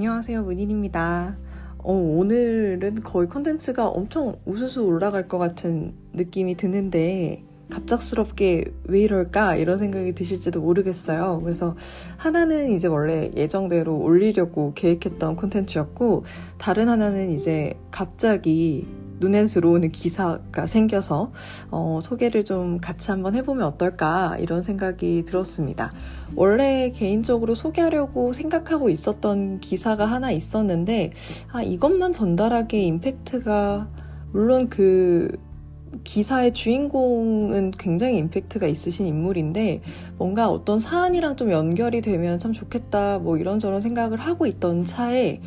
[0.00, 1.36] 안녕하세요, 문인입니다.
[1.76, 9.56] 어, 오늘은 거의 컨텐츠가 엄청 우수수 올라갈 것 같은 느낌이 드는데, 갑작스럽게 왜 이럴까?
[9.56, 11.42] 이런 생각이 드실지도 모르겠어요.
[11.44, 11.76] 그래서
[12.16, 16.24] 하나는 이제 원래 예정대로 올리려고 계획했던 콘텐츠였고,
[16.56, 18.86] 다른 하나는 이제 갑자기
[19.20, 21.30] 눈에 들어오는 기사가 생겨서
[21.70, 25.90] 어, 소개를 좀 같이 한번 해보면 어떨까 이런 생각이 들었습니다.
[26.34, 31.12] 원래 개인적으로 소개하려고 생각하고 있었던 기사가 하나 있었는데
[31.52, 33.88] 아, 이것만 전달하기에 임팩트가
[34.32, 35.38] 물론 그
[36.04, 39.82] 기사의 주인공은 굉장히 임팩트가 있으신 인물인데
[40.16, 45.40] 뭔가 어떤 사안이랑 좀 연결이 되면 참 좋겠다 뭐 이런저런 생각을 하고 있던 차에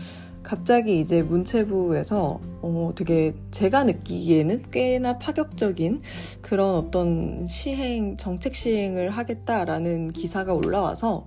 [0.44, 6.02] 갑자기 이제 문체부에서 어, 되게 제가 느끼기에는 꽤나 파격적인
[6.42, 11.26] 그런 어떤 시행, 정책 시행을 하겠다라는 기사가 올라와서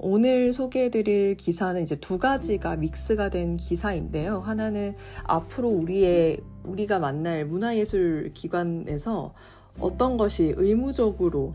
[0.00, 4.38] 오늘 소개해드릴 기사는 이제 두 가지가 믹스가 된 기사인데요.
[4.38, 4.94] 하나는
[5.24, 9.34] 앞으로 우리의, 우리가 만날 문화예술 기관에서
[9.80, 11.54] 어떤 것이 의무적으로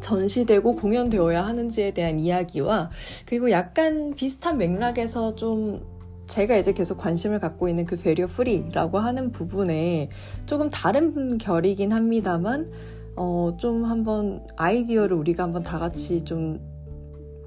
[0.00, 2.90] 전시되고 공연되어야 하는지에 대한 이야기와
[3.26, 5.97] 그리고 약간 비슷한 맥락에서 좀
[6.28, 10.10] 제가 이제 계속 관심을 갖고 있는 그 베리어 프리라고 하는 부분에
[10.46, 12.70] 조금 다른 결이긴 합니다만
[13.16, 16.60] 어, 좀 한번 아이디어를 우리가 한번 다 같이 좀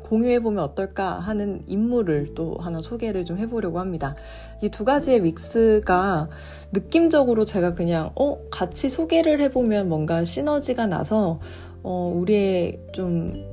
[0.04, 4.16] 공유해보면 어떨까 하는 인물을 또 하나 소개를 좀 해보려고 합니다.
[4.62, 6.28] 이 두 가지의 믹스가
[6.73, 11.40] 느낌적으로 제가 그냥, 어, 같이 소개를 해보면 뭔가 시너지가 나서,
[11.84, 13.51] 어, 우리의 좀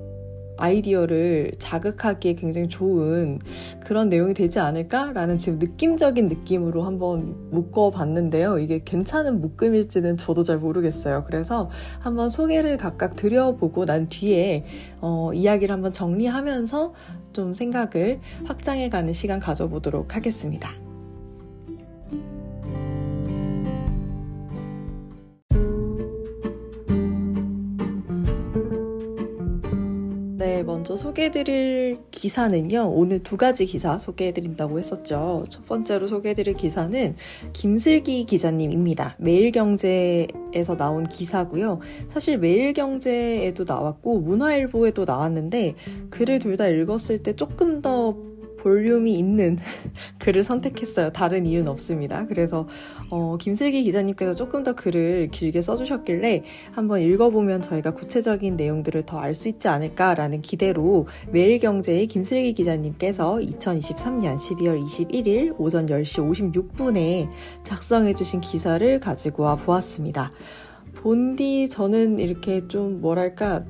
[0.59, 3.39] 아이디어를 자극하기에 굉장히 좋은
[3.81, 8.59] 그런 내용이 되지 않을까라는 지금 느낌적인 느낌으로 한번 묶어봤는데요.
[8.59, 11.25] 이게 괜찮은 묶음일지는 저도 잘 모르겠어요.
[11.25, 11.71] 그래서
[12.01, 14.65] 한번 소개를 각각 드려보고 난 뒤에
[15.01, 16.95] 어, 이야기를 한번 정리하면서
[17.33, 20.88] 좀 생각을 확장해가는 시간 가져보도록 하겠습니다.
[30.67, 32.91] 먼저 소개해드릴 기사는요.
[32.93, 35.45] 오늘 두 가지 기사 소개해드린다고 했었죠.
[35.49, 37.17] 첫 번째로 소개해드릴 기사는
[37.53, 39.17] 김슬기 기자님입니다.
[39.19, 41.81] 매일경제에서 나온 기사고요.
[42.09, 45.75] 사실 매일경제에도 나왔고 문화일보에도 나왔는데
[46.11, 48.17] 글을 둘 다 읽었을 때 조금 더
[48.59, 49.59] 볼륨이 있는
[50.19, 51.11] 글을 선택했어요.
[51.13, 52.27] 다른 이유는 없습니다.
[52.27, 52.67] 그래서
[53.11, 56.43] 어, 김슬기 기자님께서 조금 더 글을 길게 써주셨길래
[56.73, 64.37] 한번 읽어보면 저희가 구체적인 내용들을 더 알 수 있지 않을까라는 기대로 매일경제의 김슬기 기자님께서 2023년
[64.37, 67.29] 12월 21일 오전 10시 56분에
[67.65, 70.31] 작성해주신 기사를 가지고 와 보았습니다.
[70.97, 73.65] 본디 저는 이렇게 좀 뭐랄까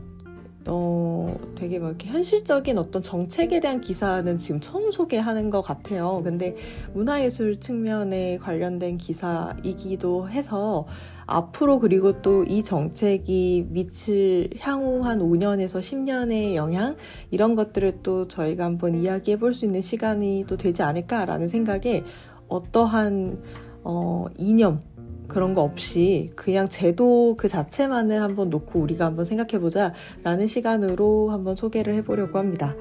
[0.68, 6.20] 어, 되게 막 이렇게 현실적인 어떤 정책에 대한 기사는 지금 처음 소개하는 것 같아요.
[6.22, 6.54] 근데
[6.94, 10.86] 문화예술 측면에 관련된 기사이기도 해서
[11.26, 16.96] 앞으로 그리고 또 이 정책이 미칠 향후 한 5년에서 10년의 영향
[17.30, 22.04] 이런 것들을 또 저희가 한번 이야기해 볼 수 있는 시간이 또 되지 않을까라는 생각에
[22.48, 23.42] 어떠한
[23.84, 24.80] 어, 이념
[25.28, 29.92] 그런 거 없이 그냥 제도 그 자체만을 한번 놓고 우리가 한번 생각해보자
[30.24, 32.74] 라는 시간으로 한번 소개를 해보려고 합니다.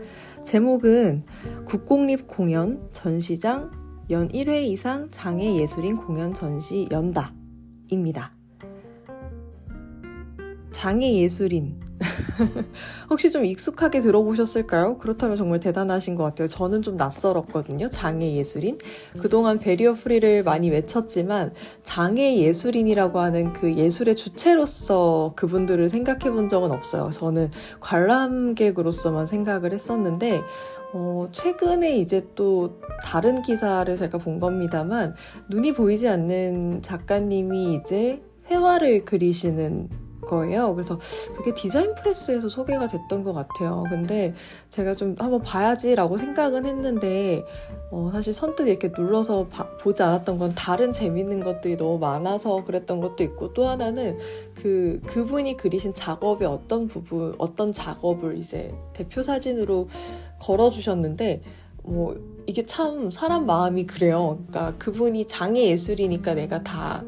[0.43, 1.25] 제목은
[1.65, 3.69] 국공립 공연 전시장
[4.09, 7.33] 연 1회 이상 장애 예술인 공연 전시 연다
[7.89, 8.33] 입니다.
[10.71, 11.86] 장애 예술인
[13.09, 14.97] 혹시 좀 익숙하게 들어보셨을까요?
[14.97, 16.47] 그렇다면 정말 대단하신 것 같아요.
[16.47, 17.89] 저는 좀 낯설었거든요.
[17.89, 18.77] 장애 예술인.
[19.19, 21.53] 그동안 베리어 프리를 많이 외쳤지만
[21.83, 27.09] 장애 예술인이라고 하는 그 예술의 주체로서 그분들을 생각해 본 적은 없어요.
[27.11, 30.41] 저는 관람객으로서만 생각을 했었는데
[30.93, 35.15] 어, 최근에 이제 또 다른 기사를 제가 본 겁니다만
[35.49, 40.75] 눈이 보이지 않는 작가님이 이제 회화를 그리시는 거예요.
[40.75, 40.99] 그래서
[41.35, 43.83] 그게 디자인 프레스에서 소개가 됐던 것 같아요.
[43.89, 44.33] 근데
[44.69, 47.43] 제가 좀 한번 봐야지라고 생각은 했는데
[47.91, 52.99] 어, 사실 선뜻 이렇게 눌러서 바, 보지 않았던 건 다른 재밌는 것들이 너무 많아서 그랬던
[52.99, 54.17] 것도 있고 또 하나는
[54.53, 59.87] 그 그분이 그리신 작업의 어떤 부분 어떤 작업을 이제 대표 사진으로
[60.39, 61.41] 걸어주셨는데
[61.83, 62.15] 뭐
[62.45, 64.39] 이게 참 사람 마음이 그래요.
[64.47, 67.03] 그러니까 그분이 장애 예술이니까 내가 다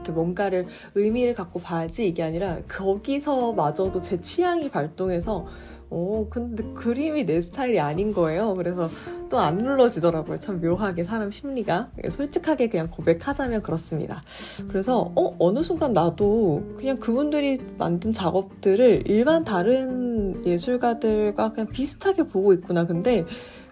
[0.00, 5.46] 이렇게 뭔가를 의미를 갖고 봐야지 이게 아니라 거기서마저도 제 취향이 발동해서
[5.92, 8.54] 어 근데 그림이 내 스타일이 아닌 거예요.
[8.54, 8.88] 그래서
[9.28, 10.38] 또 안 눌러지더라고요.
[10.38, 14.22] 참 묘하게 사람 심리가 솔직하게 그냥 고백하자면 그렇습니다.
[14.68, 22.52] 그래서 어 어느 순간 나도 그냥 그분들이 만든 작업들을 일반 다른 예술가들과 그냥 비슷하게 보고
[22.52, 22.86] 있구나.
[22.86, 23.24] 근데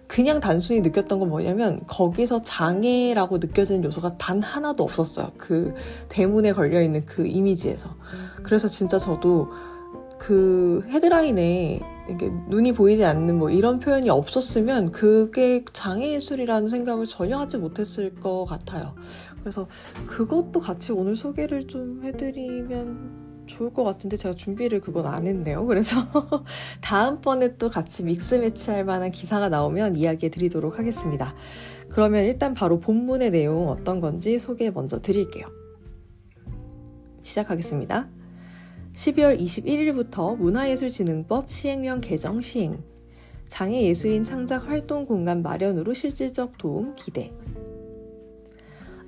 [0.09, 5.31] 그냥 단순히 느꼈던 건 뭐냐면 거기서 장애라고 느껴지는 요소가 단 하나도 없었어요.
[5.37, 5.75] 그
[6.09, 7.95] 대문에 걸려 있는 그 이미지에서.
[8.41, 9.49] 그래서 진짜 저도
[10.17, 11.79] 그 헤드라인에
[12.09, 18.45] 이게 눈이 보이지 않는 뭐 이런 표현이 없었으면 그게 장애예술이라는 생각을 전혀 하지 못했을 것
[18.45, 18.95] 같아요.
[19.41, 19.67] 그래서
[20.07, 25.65] 그것도 같이 오늘 소개를 좀 해드리면 좋을 것 같은데 제가 준비를 그건 안 했네요.
[25.65, 25.97] 그래서
[26.79, 31.35] 다음번에 또 같이 믹스 매치할 만한 기사가 나오면 이야기해 드리도록 하겠습니다.
[31.89, 35.47] 그러면 일단 바로 본문의 내용 어떤 건지 소개 먼저 드릴게요.
[37.23, 38.07] 시작하겠습니다.
[38.93, 42.83] 12월 21일부터 문화예술진흥법 시행령 개정 시행.
[43.49, 47.31] 장애예술인 창작 활동 공간 마련으로 실질적 도움 기대.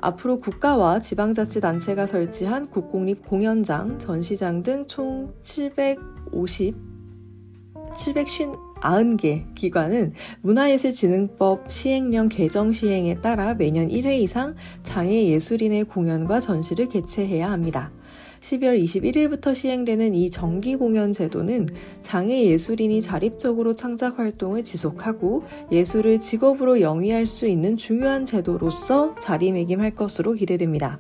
[0.02, 6.76] 앞으로 국가와 지방자치단체가 설치한 국공립 공연장, 전시장 등 총 750,
[7.94, 17.92] 750개 기관은 문화예술진흥법 시행령 개정 시행에 따라 매년 1회 이상 장애예술인의 공연과 전시를 개최해야 합니다.
[18.42, 21.70] 12월 21일부터 시행되는 이 정기 공연 제도는
[22.02, 30.34] 장애 예술인이 자립적으로 창작 활동을 지속하고 예술을 직업으로 영위할 수 있는 중요한 제도로서 자리매김할 것으로
[30.34, 31.00] 기대됩니다.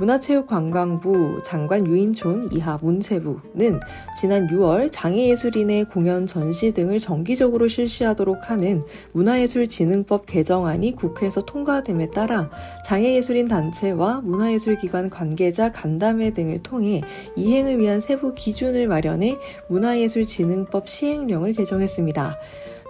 [0.00, 3.80] 문화체육관광부 장관 유인촌 이하 문체부는
[4.18, 8.82] 지난 6월 장애예술인의 공연 전시 등을 정기적으로 실시하도록 하는
[9.12, 12.50] 문화예술진흥법 개정안이 국회에서 통과됨에 따라
[12.86, 17.02] 장애예술인 단체와 문화예술기관 관계자 간담회 등을 통해
[17.36, 19.36] 이행을 위한 세부 기준을 마련해
[19.68, 22.38] 문화예술진흥법 시행령을 개정했습니다.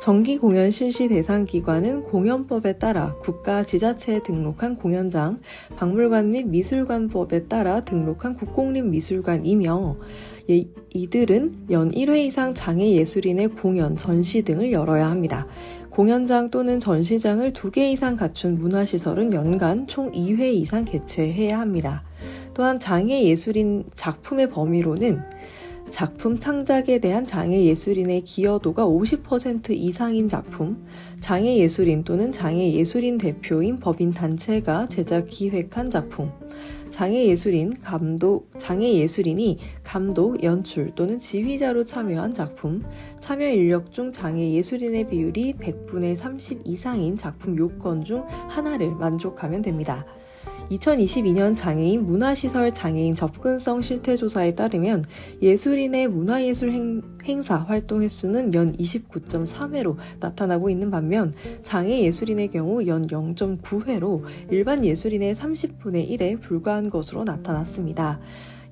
[0.00, 5.40] 정기 공연 실시 대상 기관은 공연법에 따라 국가 지자체에 등록한 공연장,
[5.76, 9.96] 박물관 및 미술관법에 따라 등록한 국공립 미술관이며
[10.94, 15.46] 이들은 연 1회 이상 장애 예술인의 공연, 전시 등을 열어야 합니다.
[15.90, 22.04] 공연장 또는 전시장을 2개 이상 갖춘 문화시설은 연간 총 2회 이상 개최해야 합니다.
[22.54, 25.20] 또한 장애 예술인 작품의 범위로는
[25.90, 30.86] 작품 창작에 대한 장애 예술인의 기여도가 50% 이상인 작품,
[31.20, 36.30] 장애 예술인 또는 장애 예술인 대표인 법인 단체가 제작 기획한 작품,
[36.90, 42.84] 장애 예술인 감독, 장애 예술인이 감독, 연출 또는 지휘자로 참여한 작품,
[43.20, 50.06] 참여 인력 중 장애 예술인의 비율이 100분의 30 이상인 작품 요건 중 하나를 만족하면 됩니다.
[50.70, 55.04] 2022년 장애인 문화시설 장애인 접근성 실태조사에 따르면
[55.42, 61.34] 예술인의 문화예술 행, 행사 활동 횟수는 연 29.3회로 나타나고 있는 반면
[61.64, 68.20] 장애 예술인의 경우 연 0.9회로 일반 예술인의 30분의 1에 불과한 것으로 나타났습니다.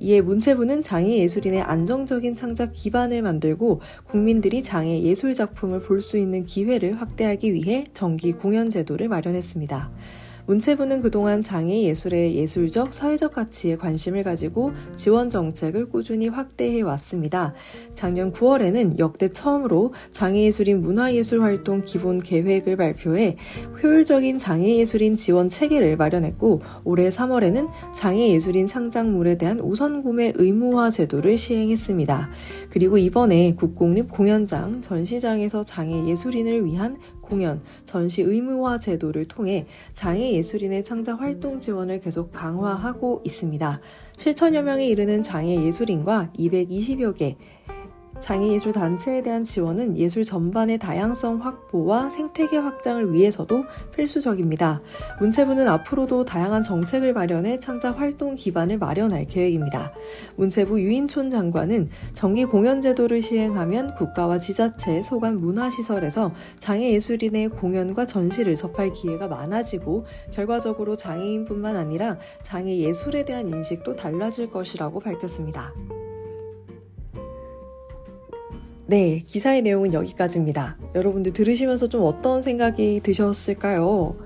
[0.00, 6.46] 이에 문체부는 장애 예술인의 안정적인 창작 기반을 만들고 국민들이 장애 예술 작품을 볼 수 있는
[6.46, 9.90] 기회를 확대하기 위해 정기 공연 제도를 마련했습니다.
[10.48, 17.52] 문체부는 그동안 장애 예술의 예술적, 사회적 가치에 관심을 가지고 지원 정책을 꾸준히 확대해 왔습니다.
[17.94, 23.36] 작년 9월에는 역대 처음으로 장애예술인 문화예술 활동 기본 계획을 발표해
[23.82, 32.30] 효율적인 장애예술인 지원 체계를 마련했고 올해 3월에는 장애예술인 창작물에 대한 우선 구매 의무화 제도를 시행했습니다.
[32.70, 36.96] 그리고 이번에 국공립 공연장, 전시장에서 장애예술인을 위한
[37.28, 43.80] 공연, 전시 의무화 제도를 통해 장애 예술인의 창작 활동 지원을 계속 강화하고 있습니다.
[44.16, 47.36] 7천여 명에 이르는 장애 예술인과 220여 개
[48.20, 54.80] 장애예술 단체에 대한 지원은 예술 전반의 다양성 확보와 생태계 확장을 위해서도 필수적입니다.
[55.20, 59.92] 문체부는 앞으로도 다양한 정책을 마련해 창작 활동 기반을 마련할 계획입니다.
[60.36, 68.92] 문체부 유인촌 장관은 정기 공연 제도를 시행하면 국가와 지자체, 소관 문화시설에서 장애예술인의 공연과 전시를 접할
[68.92, 75.72] 기회가 많아지고 결과적으로 장애인뿐만 아니라 장애예술에 대한 인식도 달라질 것이라고 밝혔습니다.
[78.90, 80.78] 네, 기사의 내용은 여기까지입니다.
[80.94, 84.16] 여러분들 들으시면서 좀 어떤 생각이 드셨을까요?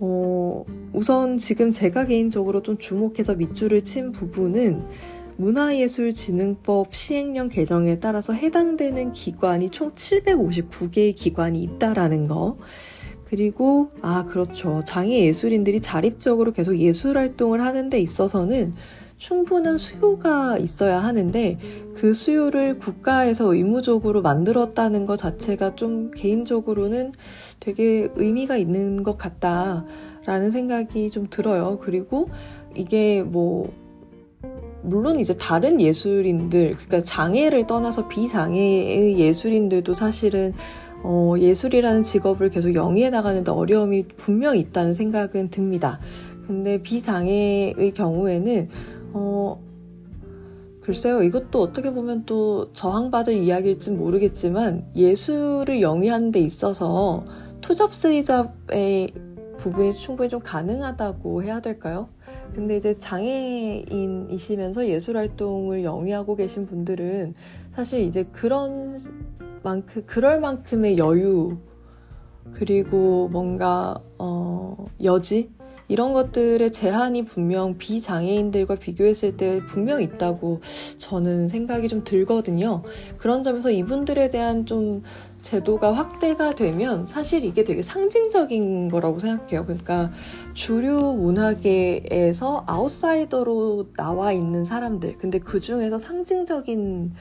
[0.00, 4.86] 어, 우선 지금 제가 개인적으로 좀 주목해서 밑줄을 친 부분은
[5.36, 12.56] 문화예술진흥법 시행령 개정에 따라서 해당되는 기관이 총 759개의 기관이 있다라는 거.
[13.24, 14.80] 그리고, 아, 그렇죠.
[14.86, 18.72] 장애 예술인들이 자립적으로 계속 예술 활동을 하는 데 있어서는
[19.16, 21.58] 충분한 수요가 있어야 하는데
[21.94, 27.12] 그 수요를 국가에서 의무적으로 만들었다는 것 자체가 좀 개인적으로는
[27.58, 31.78] 되게 의미가 있는 것 같다라는 생각이 좀 들어요.
[31.80, 32.28] 그리고
[32.74, 33.72] 이게 뭐
[34.82, 40.52] 물론 이제 다른 예술인들, 그러니까 장애를 떠나서 비장애의 예술인들도 사실은
[41.02, 46.00] 어, 예술이라는 직업을 계속 영위해 나가는데 어려움이 분명 있다는 생각은 듭니다.
[46.46, 48.68] 근데 비장애의 경우에는
[49.16, 49.58] 어,
[50.82, 57.24] 글쎄요, 이것도 어떻게 보면 또 저항받을 이야기일지 모르겠지만 예술을 영위하는 데 있어서
[57.62, 59.14] 투잡 쓰리잡의
[59.56, 62.10] 부분이 충분히 좀 가능하다고 해야 될까요?
[62.54, 67.32] 근데 이제 장애인이시면서 예술 활동을 영위하고 계신 분들은
[67.72, 68.98] 사실 이제 그런
[69.62, 71.56] 만큼 그럴 만큼의 여유
[72.52, 75.55] 그리고 뭔가 어 여지
[75.88, 80.60] 이런 것들의 제한이 분명 비장애인들과 비교했을 때 분명 있다고
[80.98, 82.82] 저는 생각이 좀 들거든요.
[83.18, 85.02] 그런 점에서 이분들에 대한 좀
[85.42, 89.64] 제도가 확대가 되면 사실 이게 되게 상징적인 거라고 생각해요.
[89.64, 90.10] 그러니까
[90.54, 95.18] 주류 문화계에서 아웃사이더로 나와 있는 사람들.
[95.18, 97.12] 근데 그 중에서 상징적인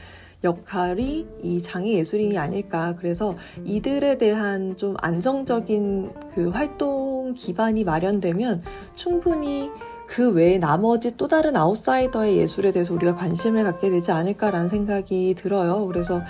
[0.46, 2.96] 역할이 이 장애 예술인이 아닐까.
[2.98, 3.36] 그래서
[3.66, 8.64] 이들에 대한 좀 안정적인 그 활동 기반이 마련되면
[8.96, 9.70] 충분히
[10.08, 15.88] 그 외에 나머지 또 다른 아웃사이더의 예술에 대해서 우리가 관심을 갖게 되지 않을까라는 생각이 들어요.
[15.88, 16.22] 그래서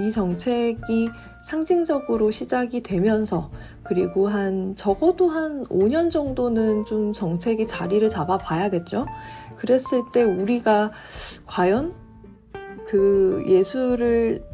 [0.00, 1.10] 이 정책이
[1.42, 3.50] 상징적으로 시작이 되면서
[3.82, 9.06] 그리고 한 적어도 한 5년 정도는 좀 정책이 자리를 잡아 봐야겠죠.
[9.56, 10.92] 그랬을 때 우리가
[11.46, 11.92] 과연
[12.92, 14.44] 그 예술을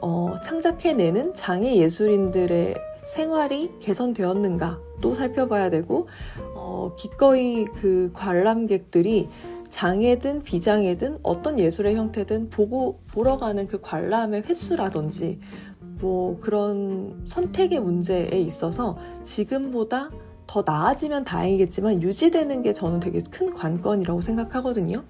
[0.00, 6.06] 어, 창작해내는 장애 예술인들의 생활이 개선되었는가 또 살펴봐야 되고
[6.54, 9.28] 어, 기꺼이 그 관람객들이
[9.70, 15.40] 장애든 비장애든 어떤 예술의 형태든 보고 보러 가는 그 관람의 횟수라든지
[16.00, 20.10] 뭐 그런 선택의 문제에 있어서 지금보다
[20.46, 25.02] 더 나아지면 다행이겠지만 유지되는 게 저는 되게 큰 관건이라고 생각하거든요.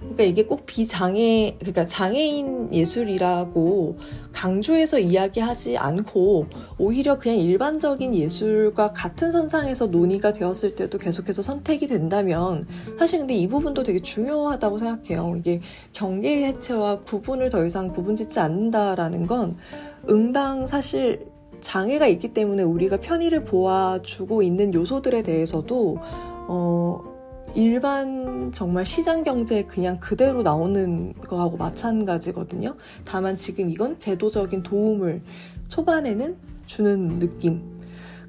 [0.00, 3.98] 그러니까 이게 꼭 비장애, 그러니까 장애인 예술이라고
[4.32, 6.46] 강조해서 이야기하지 않고
[6.78, 12.66] 오히려 그냥 일반적인 예술과 같은 선상에서 논의가 되었을 때도 계속해서 선택이 된다면
[12.98, 15.34] 사실 근데 이 부분도 되게 중요하다고 생각해요.
[15.36, 15.60] 이게
[15.92, 19.56] 경계 해체와 구분을 더 이상 구분 짓지 않는다라는 건
[20.08, 21.26] 응당 사실
[21.60, 25.98] 장애가 있기 때문에 우리가 편의를 보아주고 있는 요소들에 대해서도
[26.48, 27.09] 어,
[27.54, 32.76] 일반 정말 시장 경제에 그냥 그대로 나오는 거하고 마찬가지거든요.
[33.04, 35.22] 다만 지금 이건 제도적인 도움을
[35.68, 37.62] 초반에는 주는 느낌.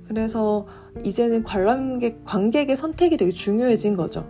[0.07, 0.65] 그래서
[1.03, 4.27] 이제는 관람객, 관객의 선택이 되게 중요해진 거죠.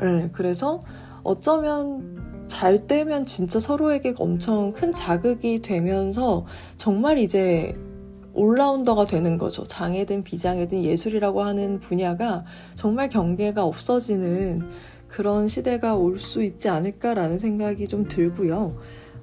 [0.00, 0.80] 네, 그래서
[1.22, 7.76] 어쩌면 잘 되면 진짜 서로에게 엄청 큰 자극이 되면서 정말 이제
[8.36, 9.64] 올라운더가 되는 거죠.
[9.64, 12.44] 장애든 비장애든 예술이라고 하는 분야가
[12.76, 14.68] 정말 경계가 없어지는
[15.08, 18.76] 그런 시대가 올 수 있지 않을까라는 생각이 좀 들고요.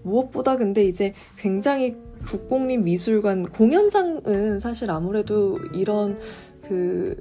[0.03, 6.19] 무엇보다 근데 이제 굉장히 국공립 미술관 공연장은 사실 아무래도 이런
[6.61, 7.15] 그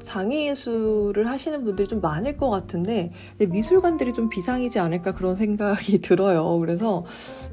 [0.00, 6.58] 장애 예술을 하시는 분들이 좀 많을 것 같은데 미술관들이 좀 비상이지 않을까 그런 생각이 들어요.
[6.58, 7.04] 그래서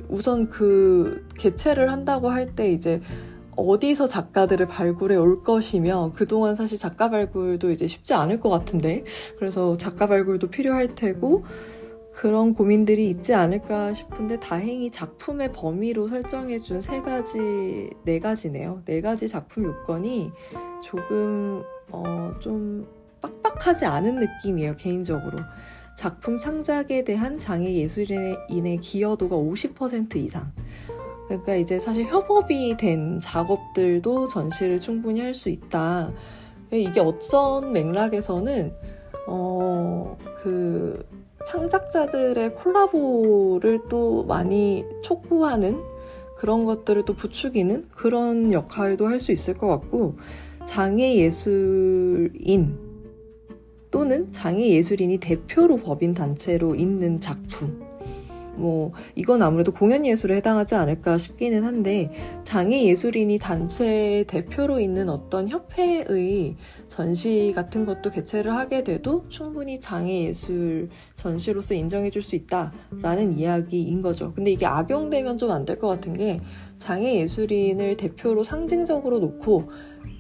[0.10, 3.02] 우선 그 개최를 한다고 할 때 이제
[3.58, 9.04] 어디서 작가들을 발굴해 올 것이며 그동안 사실 작가 발굴도 이제 쉽지 않을 것 같은데
[9.38, 11.44] 그래서 작가 발굴도 필요할 테고
[12.14, 18.82] 그런 고민들이 있지 않을까 싶은데 다행히 작품의 범위로 설정해 준 세 가지 네 가지네요.
[18.86, 20.32] 네 가지 작품 요건이
[20.84, 22.88] 조금 어, 좀
[23.22, 25.40] 빡빡하지 않은 느낌이에요 개인적으로.
[25.98, 30.52] 작품 창작에 대한 장애 예술인의 기여도가 50% 이상.
[31.42, 36.12] 그러니까 이제 사실 협업이 된 작업들도 전시를 충분히 할 수 있다.
[36.72, 38.74] 이게 어떤 맥락에서는
[39.28, 41.06] 어, 그
[41.48, 45.82] 창작자들의 콜라보를 또 많이 촉구하는
[46.38, 50.16] 그런 것들을 또 부추기는 그런 역할도 할 수 있을 것 같고
[50.66, 52.78] 장애 예술인
[53.92, 57.83] 또는 장애 예술인이 대표로 법인 단체로 있는 작품
[58.56, 62.12] 뭐 이건 아무래도 공연 예술에 해당하지 않을까 싶기는 한데
[62.44, 66.56] 장애 예술인이 단체 대표로 있는 어떤 협회의
[66.88, 74.02] 전시 같은 것도 개최를 하게 돼도 충분히 장애 예술 전시로서 인정해 줄 수 있다라는 이야기인
[74.02, 74.34] 거죠.
[74.34, 76.40] 근데 이게 악용되면 좀 안 될 것 같은 게
[76.78, 79.70] 장애 예술인을 대표로 상징적으로 놓고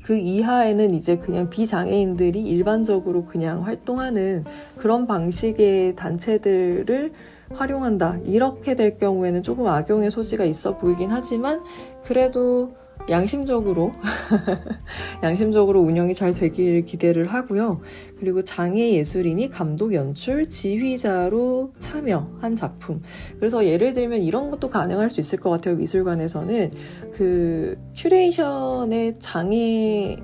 [0.03, 4.43] 그 이하에는 이제 그냥 비장애인들이 일반적으로 그냥 활동하는
[4.77, 7.13] 그런 방식의 단체들을
[7.51, 8.19] 활용한다.
[8.25, 11.62] 이렇게 될 경우에는 조금 악용의 소지가 있어 보이긴 하지만
[12.03, 12.73] 그래도
[13.09, 13.91] 양심적으로
[15.23, 17.81] 양심적으로 운영이 잘 되길 기대를 하고요.
[18.17, 23.01] 그리고 장애 예술인이 감독, 연출, 지휘자로 참여한 작품.
[23.39, 25.75] 그래서 예를 들면 이런 것도 가능할 수 있을 것 같아요.
[25.75, 26.71] 미술관에서는
[27.13, 30.17] 그 curation의 장애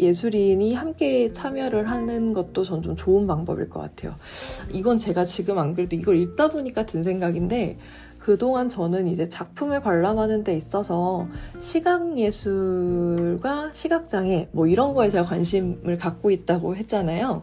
[0.00, 4.14] 예술인이 함께 참여를 하는 것도 전 좀 좋은 방법일 것 같아요.
[4.72, 7.78] 이건 제가 지금 안 그래도 이걸 읽다 보니까 든 생각인데
[8.18, 11.26] 그동안 저는 이제 작품을 관람하는 데 있어서
[11.60, 17.42] 시각예술과 시각장애 뭐 이런 거에 제가 관심을 갖고 있다고 했잖아요.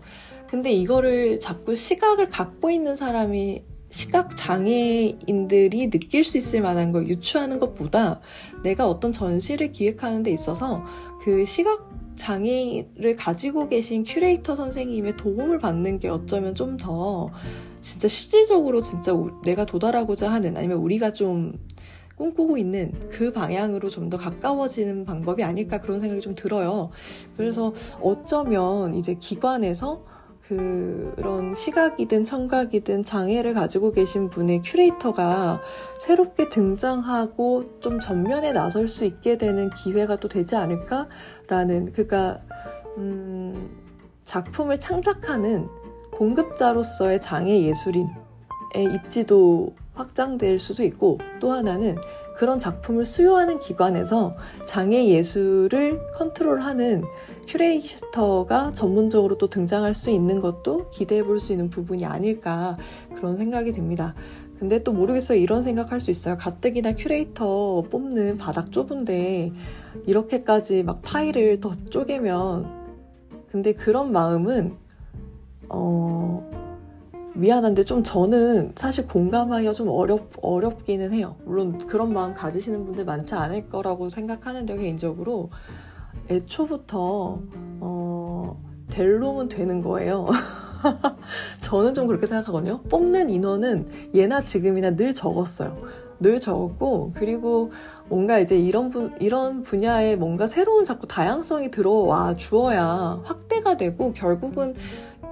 [0.50, 7.58] 근데 이거를 자꾸 시각을 갖고 있는 사람이 시각 장애인들이 느낄 수 있을 만한 걸 유추하는
[7.58, 8.20] 것보다
[8.64, 10.84] 내가 어떤 전시를 기획하는 데 있어서
[11.22, 11.87] 그 시각
[12.18, 17.30] 장애를 가지고 계신 큐레이터 선생님의 도움을 받는 게 어쩌면 좀 더
[17.82, 19.14] 진짜 실질적으로 진짜
[19.46, 21.58] 내가 도달하고자 하는 아니면 우리가 좀
[22.18, 26.90] 꿈꾸고 있는 그 방향으로 좀 더 가까워지는 방법이 아닐까 그런 생각이 좀 들어요.
[27.38, 30.04] 그래서 어쩌면 이제 기관에서
[30.48, 35.62] 그런 시각이든 청각이든 장애를 가지고 계신 분의 큐레이터가
[36.00, 42.40] 새롭게 등장하고 좀 전면에 나설 수 있게 되는 기회가 또 되지 않을까라는 그러니까
[42.98, 43.70] 음,
[44.24, 45.68] 작품을 창작하는
[46.12, 48.14] 공급자로서의 장애 예술인의
[48.96, 51.98] 입지도 확장될 수도 있고 또 하나는
[52.38, 54.34] 그런 작품을 수요하는 기관에서
[54.66, 57.04] 장애 예술을 컨트롤하는
[57.48, 62.78] 큐레이터가 전문적으로 또 등장할 수 있는 것도 기대해 볼 수 있는 부분이 아닐까
[63.16, 64.14] 그런 생각이 듭니다.
[64.60, 65.40] 근데 또 모르겠어요.
[65.40, 66.38] 이런 생각할 수 있어요.
[66.38, 69.52] 가뜩이나 큐레이터 뽑는 바닥 좁은데
[70.06, 72.68] 이렇게까지 막 파이를 더 쪼개면
[73.52, 74.76] 근데 그런 마음은
[75.70, 76.50] 어,
[77.38, 81.36] 미안한데 좀 저는 사실 공감하기가 좀 어렵, 어렵기는 해요.
[81.46, 85.52] 물론 그런 마음 가지시는 분들 많지 않을 거라고 생각하는데 개인적으로
[86.30, 87.40] 애초부터,
[87.80, 90.28] 어, 될 놈은 되는 거예요.
[91.62, 92.82] 저는 좀 그렇게 생각하거든요.
[92.84, 95.78] 뽑는 인원은 예나 지금이나 늘 적었어요.
[96.20, 97.72] 늘 적었고, 그리고
[98.10, 104.74] 뭔가 이제 이런 분, 이런 분야에 뭔가 새로운 자꾸 다양성이 들어와 주어야 확대가 되고, 결국은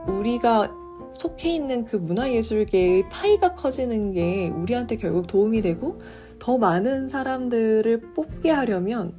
[0.08, 0.85] 우리가
[1.18, 6.00] 속해 있는 그 문화예술계의 파이가 커지는 게 우리한테 결국 도움이 되고
[6.40, 9.14] 더 많은 사람들을 뽑게 하려면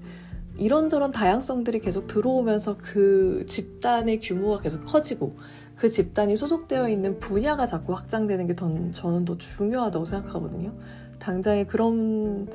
[0.59, 5.37] 이런저런 다양성들이 계속 들어오면서 그 집단의 규모가 계속 커지고
[5.75, 10.73] 그 집단이 소속되어 있는 분야가 자꾸 확장되는 게 더, 저는 더 중요하다고 생각하거든요.
[11.19, 12.49] 당장에 그런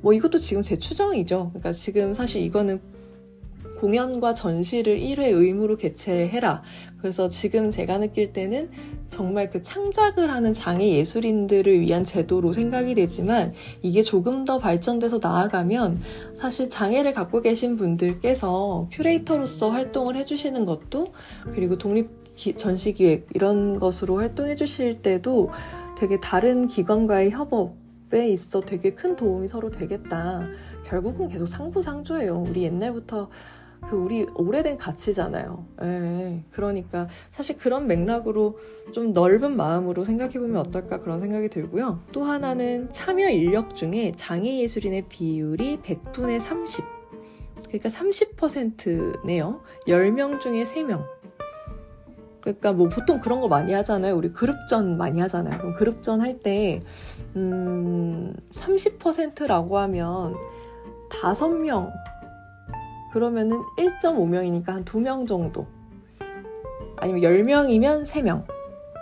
[0.00, 1.48] 뭐 이것도 지금 제 추정이죠.
[1.48, 2.80] 그러니까 지금 사실 이거는
[3.80, 6.62] 공연과 전시를 1회 의무로 개최해라.
[7.00, 8.70] 그래서 지금 제가 느낄 때는
[9.08, 16.00] 정말 그 창작을 하는 장애 예술인들을 위한 제도로 생각이 되지만 이게 조금 더 발전돼서 나아가면
[16.34, 21.12] 사실 장애를 갖고 계신 분들께서 큐레이터로서 활동을 해주시는 것도
[21.52, 22.10] 그리고 독립
[22.56, 25.50] 전시기획 이런 것으로 활동해 주실 때도
[25.98, 30.46] 되게 다른 기관과의 협업에 있어 되게 큰 도움이 서로 되겠다.
[30.84, 32.44] 결국은 계속 상부상조예요.
[32.48, 33.28] 우리 옛날부터
[33.88, 35.66] 그 우리 오래된 가치잖아요.
[35.82, 38.58] 예, 그러니까 사실 그런 맥락으로
[38.92, 42.00] 좀 넓은 마음으로 생각해보면 어떨까 그런 생각이 들고요.
[42.12, 46.84] 또 하나는 참여 인력 중에 장애 예술인의 비율이 100분의 30.
[47.68, 49.62] 그러니까 30%네요.
[49.86, 51.04] 10명 중에 3명.
[52.40, 54.16] 그러니까 뭐 보통 그런 거 많이 하잖아요.
[54.16, 55.58] 우리 그룹전 많이 하잖아요.
[55.58, 56.82] 그럼 그룹전 할 때,
[57.36, 60.34] 음, 30%라고 하면
[61.10, 61.90] 5명
[63.12, 65.66] 그러면은 1.5명이니까 한 2명 정도.
[66.96, 68.44] 아니면 10명이면 3명.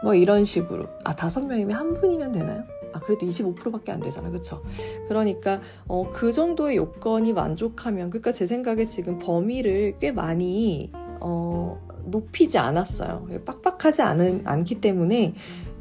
[0.03, 0.87] 뭐 이런 식으로.
[1.05, 2.65] 아, 5명이면 한 분이면 되나요?
[2.93, 4.31] 아, 그래도 25%밖에 안 되잖아.
[4.31, 4.63] 그쵸?
[5.09, 10.91] 그러니까, 어, 그 정도의 요건이 만족하면, 그러니까 제 생각에 지금 범위를 꽤 많이,
[11.21, 13.27] 어, 높이지 않았어요.
[13.45, 15.35] 빡빡하지 않은, 않기 때문에,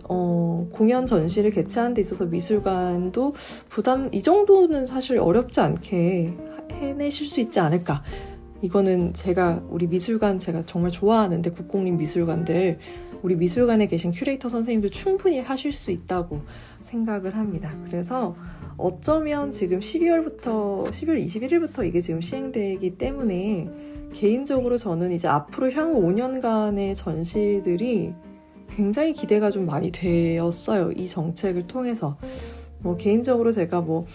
[0.08, 3.34] 어, 공연 전시를 개최하는 데 있어서 미술관도
[3.70, 8.04] 부담, 이 정도는 사실 어렵지 않게 해내실 수 있지 않을까.
[8.62, 12.80] 이거는 제가 우리 미술관 제가 정말 좋아하는데 국공립 미술관들
[13.22, 16.42] 우리 미술관에 계신 큐레이터 선생님도 충분히 하실 수 있다고
[16.86, 17.76] 생각을 합니다.
[17.86, 18.36] 그래서
[18.78, 23.70] 어쩌면 지금 12월부터 12월 21일부터 이게 지금 시행되기 때문에
[24.14, 28.14] 개인적으로 저는 이제 앞으로 향후 5년간의 전시들이
[28.70, 30.92] 굉장히 기대가 좀 많이 되었어요.
[30.92, 32.18] 이 정책을 통해서.
[32.80, 34.06] 뭐 개인적으로 제가 뭐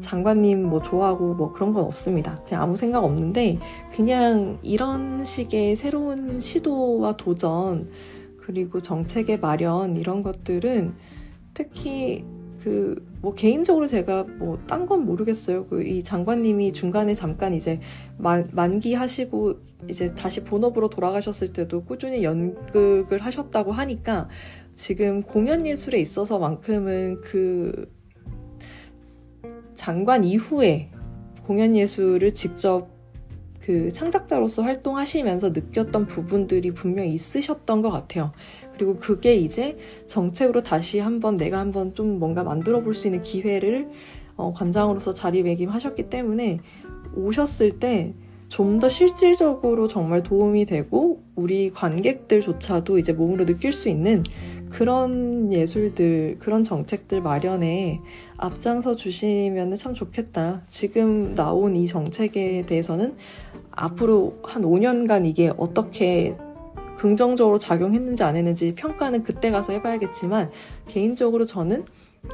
[0.00, 2.36] 장관님 뭐 좋아하고 뭐 그런 건 없습니다.
[2.46, 3.58] 그냥 아무 생각 없는데
[3.94, 7.88] 그냥 이런 식의 새로운 시도와 도전
[8.36, 10.94] 그리고 정책의 마련 이런 것들은
[11.54, 12.24] 특히
[12.60, 15.66] 그 뭐 개인적으로 제가 뭐 딴 건 모르겠어요.
[15.66, 17.80] 그 이 장관님이 중간에 잠깐 이제
[18.16, 19.54] 만, 만기하시고
[19.88, 24.28] 이제 다시 본업으로 돌아가셨을 때도 꾸준히 연극을 하셨다고 하니까
[24.74, 27.90] 지금 공연 예술에 있어서만큼은 그
[29.78, 30.90] 장관 이후에
[31.44, 32.88] 공연 예술을 직접
[33.60, 38.32] 그 창작자로서 활동하시면서 느꼈던 부분들이 분명히 있으셨던 것 같아요.
[38.74, 43.88] 그리고 그게 이제 정책으로 다시 한번 내가 한번 좀 뭔가 만들어 볼 수 있는 기회를
[44.36, 46.60] 어, 관장으로서 자리매김하셨기 때문에
[47.14, 48.14] 오셨을 때
[48.48, 54.24] 좀 더 실질적으로 정말 도움이 되고 우리 관객들조차도 이제 몸으로 느낄 수 있는
[54.70, 58.00] 그런 예술들, 그런 정책들 마련에
[58.36, 60.62] 앞장서 주시면 참 좋겠다.
[60.68, 63.16] 지금 나온 이 정책에 대해서는
[63.70, 66.36] 앞으로 한 5년간 이게 어떻게
[66.96, 70.50] 긍정적으로 작용했는지 안 했는지 평가는 그때 가서 해봐야겠지만
[70.88, 71.84] 개인적으로 저는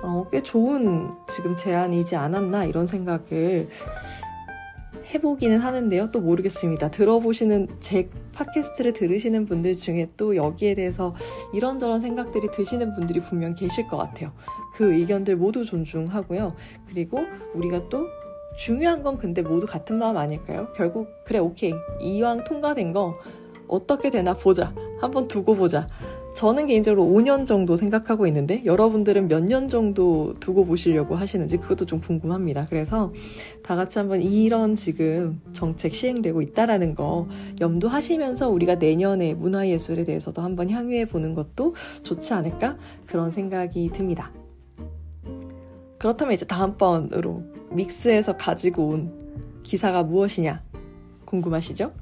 [0.03, 3.69] 어, 꽤 좋은 지금 제안이지 않았나 이런 생각을
[5.15, 6.11] 해보기는 하는데요.
[6.11, 6.91] 또 모르겠습니다.
[6.91, 11.15] 들어보시는 제 팟캐스트를 들으시는 분들 중에 또 여기에 대해서
[11.53, 14.33] 이런저런 생각들이 드시는 분들이 분명 계실 것 같아요.
[14.75, 16.53] 그 의견들 모두 존중하고요.
[16.89, 17.21] 그리고
[17.55, 18.07] 우리가 또
[18.57, 20.69] 중요한 건 근데 모두 같은 마음 아닐까요?
[20.77, 23.15] 결국 그래 오케이 이왕 통과된 거
[23.69, 24.75] 어떻게 되나 보자.
[25.01, 25.89] 한번 두고 보자.
[26.35, 32.01] 저는 개인적으로 5년 정도 생각하고 있는데 여러분들은 몇 년 정도 두고 보시려고 하시는지 그것도 좀
[32.01, 32.67] 궁금합니다.
[32.69, 33.13] 그래서
[33.63, 37.29] 다 같이 한번 이런 지금 정책 시행되고 있다라는 거
[37.61, 44.33] 염두하시면서 우리가 내년에 문화예술에 대해서도 한번 향유해 보는 것도 좋지 않을까 그런 생각이 듭니다.
[45.99, 49.13] 그렇다면 이제 다음번으로 믹스에서 가지고 온
[49.63, 50.63] 기사가 무엇이냐
[51.27, 51.93] 궁금하시죠?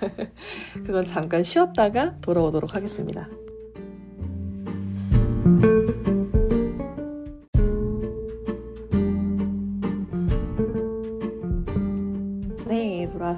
[0.84, 3.28] 그건 잠깐 쉬었다가 돌아오도록 하겠습니다.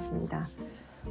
[0.09, 0.47] 네, 돌아왔습니다.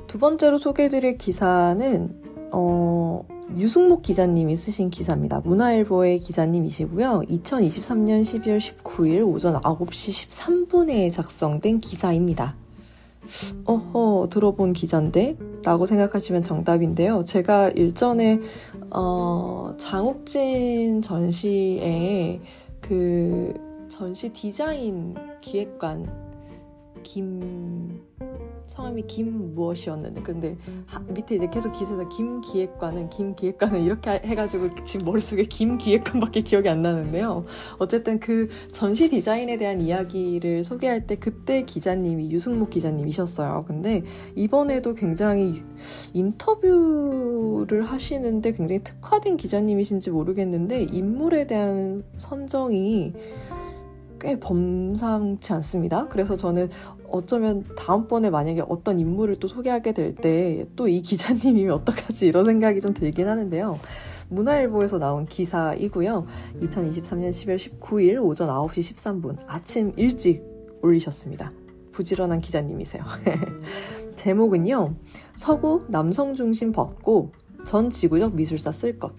[0.07, 3.25] 두 번째로 소개해드릴 기사는 어,
[3.57, 5.41] 유승목 기자님이 쓰신 기사입니다.
[5.41, 7.23] 문화일보의 기자님이시고요.
[7.29, 12.57] 2023년 12월 19일 오전 9시 13분에 작성된 기사입니다.
[13.67, 15.37] 어허, 들어본 기자인데?
[15.63, 17.25] 라고 생각하시면 정답인데요.
[17.25, 18.41] 제가 일전에,
[18.91, 22.41] 어, 장욱진 전시에
[22.81, 23.53] 그
[23.89, 26.11] 전시 디자인 기획관
[27.03, 28.08] 김
[28.69, 34.85] 성함이 김 무엇이었는데 근데 하, 밑에 이제 계속 기사에서 김 기획관은 김 기획관은 이렇게 해가지고
[34.85, 37.45] 지금 머릿속에 김 기획관밖에 기억이 안 나는데요.
[37.79, 43.65] 어쨌든 그 전시 디자인에 대한 이야기를 소개할 때 그때 기자님이 유승목 기자님이셨어요.
[43.67, 44.03] 근데
[44.37, 45.63] 이번에도 굉장히
[46.13, 53.15] 인터뷰를 하시는데 굉장히 특화된 기자님이신지 모르겠는데 인물에 대한 선정이
[54.21, 56.09] 꽤 범상치 않습니다.
[56.09, 56.69] 그래서 저는
[57.09, 62.81] 어쩌면 다음번에 만약에 어떤 인물을 또 소개하게 될 때 또 이 기자님이면 어떡하지 이런 생각이
[62.81, 63.79] 좀 들긴 하는데요.
[64.31, 66.27] 문화일보에서 나온 기사이고요.
[66.61, 70.43] 2023년 10월 19일 오전 9시 13분 아침 일찍
[70.83, 71.53] 올리셨습니다.
[71.93, 73.03] 부지런한 기자님이세요.
[74.15, 74.95] 제목은요.
[75.37, 77.33] 서구 남성 중심 벗고
[77.65, 79.13] 전 지구적 미술사 쓸 것.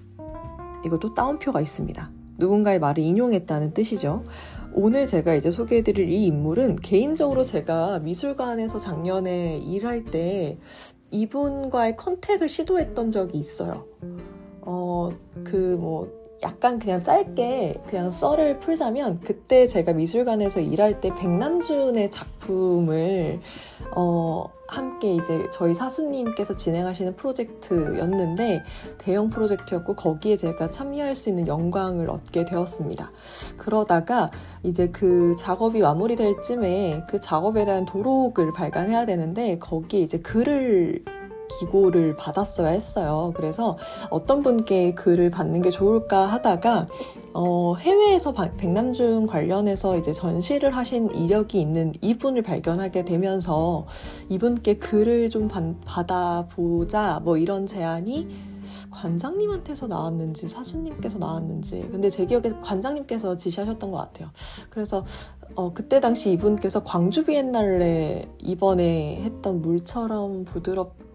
[0.85, 2.11] 이것도 따옴표가 있습니다.
[2.37, 4.23] 누군가의 말을 인용했다는 뜻이죠.
[4.81, 10.57] 오늘 제가 이제 소개해드릴 이 인물은 개인적으로 제가 미술관에서 작년에 일할 때
[11.11, 13.85] 이분과의 컨택을 시도했던 적이 있어요.
[14.61, 15.09] 어,
[15.43, 16.09] 그 뭐,
[16.41, 23.41] 약간 그냥 짧게 그냥 썰을 풀자면 그때 제가 미술관에서 일할 때 백남준의 작품을
[23.95, 28.63] 어, 함께 이제 저희 사수님께서 진행하시는 프로젝트였는데
[28.97, 33.11] 대형 프로젝트였고 거기에 제가 참여할 수 있는 영광을 얻게 되었습니다.
[33.57, 34.27] 그러다가
[34.63, 41.18] 이제 그 작업이 마무리될 쯤에 그 작업에 대한 도록을 발간해야 되는데 거기에 이제 글을
[41.59, 43.31] 기고를 받았어야 했어요.
[43.35, 43.77] 그래서
[44.09, 46.87] 어떤 분께 글을 받는 게 좋을까 하다가
[47.33, 53.85] 어, 해외에서 백남준 관련해서 이제 전시를 하신 이력이 있는 이분을 발견하게 되면서
[54.29, 55.49] 이분께 글을 좀
[55.85, 58.27] 받아보자 뭐 이런 제안이
[58.91, 64.29] 관장님한테서 나왔는지 사수님께서 나왔는지 근데 제 기억에 관장님께서 지시하셨던 것 같아요.
[64.69, 65.05] 그래서
[65.55, 71.08] 어, 그때 당시 이분께서 광주 비엔날레 이번에 했던 물처럼 부드럽게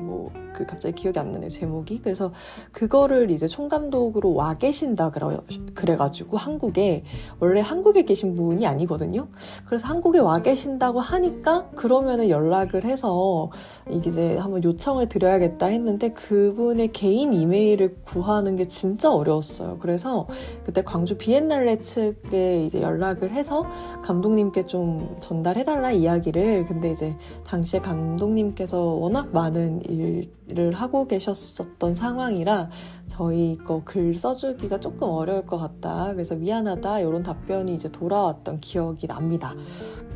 [0.00, 2.00] 뭐 그 갑자기 기억이 안 나네요 제목이.
[2.02, 2.32] 그래서
[2.72, 5.36] 그거를 이제 총감독으로 와 계신다 그래
[5.74, 7.04] 그래가지고 한국에
[7.38, 9.28] 원래 한국에 계신 분이 아니거든요.
[9.66, 13.50] 그래서 한국에 와 계신다고 하니까 그러면은 연락을 해서
[13.90, 19.78] 이제 한번 요청을 드려야겠다 했는데 그분의 개인 이메일을 구하는 게 진짜 어려웠어요.
[19.78, 20.26] 그래서
[20.64, 23.66] 그때 광주 비엔날레 측에 이제 연락을 해서
[24.02, 26.64] 감독님께 좀 전달해달라 이야기를.
[26.64, 27.14] 근데 이제
[27.46, 32.70] 당시에 감독님께서 워낙 많은 일을 하고 계셨었던 상황이라
[33.08, 36.12] 저희 거 글 써주기가 조금 어려울 것 같다.
[36.12, 37.00] 그래서 미안하다.
[37.00, 39.54] 이런 답변이 이제 돌아왔던 기억이 납니다.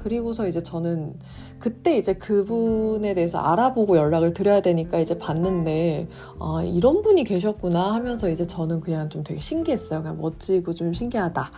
[0.03, 1.15] 그리고서 이제 저는
[1.59, 8.31] 그때 이제 그분에 대해서 알아보고 연락을 드려야 되니까 이제 봤는데, 아, 이런 분이 계셨구나 하면서
[8.31, 10.01] 이제 저는 그냥 좀 되게 신기했어요.
[10.03, 11.51] 그냥 멋지고 좀 신기하다.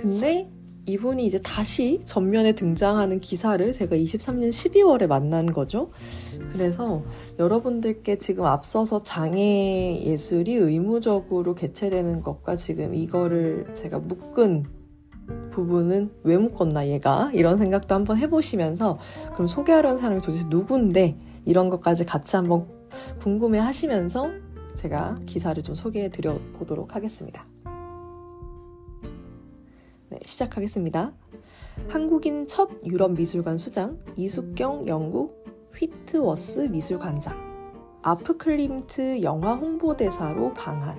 [0.00, 0.50] 근데
[0.86, 5.90] 이분이 이제 다시 전면에 등장하는 기사를 제가 23년 12월에 만난 거죠.
[6.52, 7.02] 그래서
[7.40, 14.64] 여러분들께 지금 앞서서 장애 예술이 의무적으로 개최되는 것과 지금 이거를 제가 묶은
[15.50, 18.98] 부분은 왜 묶었나 얘가 이런 생각도 한번 해보시면서
[19.32, 22.68] 그럼 소개하려는 사람이 도대체 누군데 이런 것까지 같이 한번
[23.20, 24.28] 궁금해 하시면서
[24.76, 27.44] 제가 기사를 좀 소개해 드려 보도록 하겠습니다.
[30.08, 31.12] 네, 시작하겠습니다.
[31.88, 37.36] 한국인 첫 유럽 미술관 수장 이숙경 영국 휘트워스 미술관장.
[38.02, 40.96] 아프클림트 영화 홍보대사로 방한.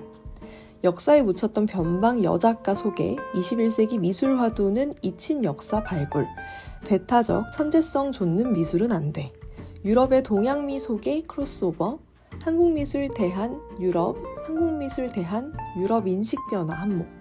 [0.84, 6.26] 역사에 묻혔던 변방 여작가 소개 21세기 미술 화두는 잊힌 역사 발굴.
[6.86, 9.32] 배타적 천재성 좇는 미술은 안돼.
[9.86, 11.98] 유럽의 동양미 소개 크로스오버
[12.42, 17.17] 한국미술 대한 유럽 한국미술 대한 유럽 인식 변화 한몫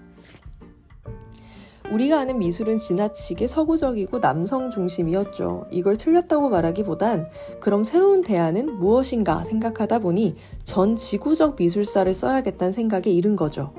[1.92, 5.68] 우리가 아는 미술은 지나치게 서구적이고 남성 중심이었죠.
[5.72, 7.28] 이걸 틀렸다고 말하기보단
[7.62, 13.74] 그럼 새로운 대안은 무엇인가 생각하다 보니 전 지구적 미술사를 써야겠다는 생각에 이른 거죠.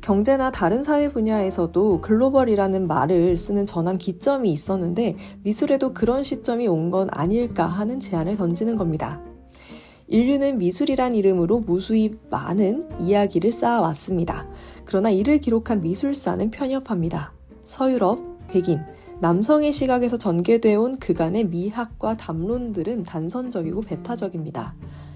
[0.00, 7.08] 경제나 다른 사회 분야에서도 글로벌이라는 말을 쓰는 전환 기점이 있었는데 미술에도 그런 시점이 온 건
[7.12, 9.22] 아닐까 하는 제안을 던지는 겁니다.
[10.08, 14.48] 인류는 미술이란 이름으로 무수히 많은 이야기를 쌓아왔습니다.
[14.86, 17.34] 그러나 이를 기록한 미술사는 편협합니다.
[17.70, 18.80] 서유럽, 백인,
[19.20, 24.74] 남성의 시각에서 전개되어 온 그간의 미학과 담론들은 단선적이고 배타적입니다.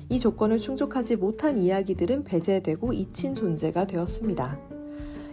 [0.08, 4.60] 이 조건을 충족하지 못한 이야기들은 배제되고 잊힌 존재가 되었습니다.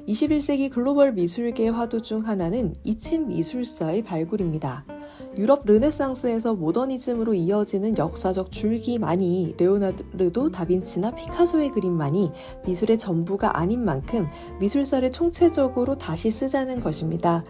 [0.08, 4.86] 21세기 글로벌 미술계의 화두 중 하나는 잊힌 미술사의 발굴입니다.
[5.38, 12.32] 유럽 르네상스에서 모더니즘으로 이어지는 역사적 줄기만이 레오나르도 다빈치나 피카소의 그림만이
[12.66, 14.28] 미술의 전부가 아닌 만큼
[14.60, 17.44] 미술사를 총체적으로 다시 쓰자는 것입니다.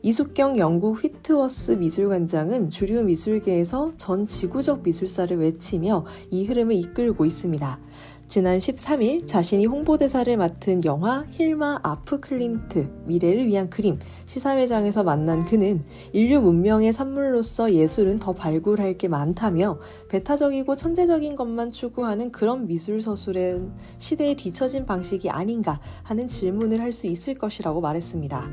[0.00, 7.80] 이숙경 영국 휘트워스 미술관장은 주류 미술계에서 전 지구적 미술사를 외치며 이 흐름을 이끌고 있습니다.
[8.28, 15.82] 지난 13일 자신이 홍보대사를 맡은 영화 힐마 아프 클린트 미래를 위한 그림 시사회장에서 만난 그는
[16.12, 19.78] 인류 문명의 산물로서 예술은 더 발굴할 게 많다며
[20.10, 27.06] 배타적이고 천재적인 것만 추구하는 그런 미술 서술은 시대에 뒤처진 방식이 아닌가 하는 질문을 할 수
[27.06, 28.48] 있을 것이라고 말했습니다.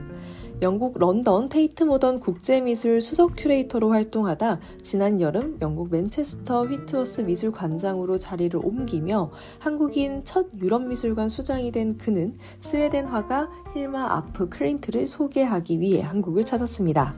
[0.62, 8.58] 영국 런던 테이트 모던 국제미술 수석 큐레이터로 활동하다 지난 여름 영국 맨체스터 휘트워스 미술관장으로 자리를
[8.64, 16.46] 옮기며 한국인 첫 유럽미술관 수장이 된 그는 스웨덴 화가 힐마 아프 클린트를 소개하기 위해 한국을
[16.46, 17.14] 찾았습니다.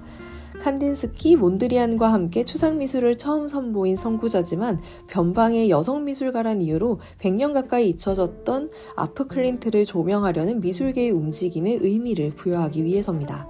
[0.60, 8.72] 칸딘스키, 몬드리안과 함께 추상 미술을 처음 선보인 선구자지만 변방의 여성 미술가란 이유로 100년 가까이 잊혀졌던
[8.96, 13.48] 아프 클린트를 조명하려는 미술계의 움직임에 의미를 부여하기 위해서입니다.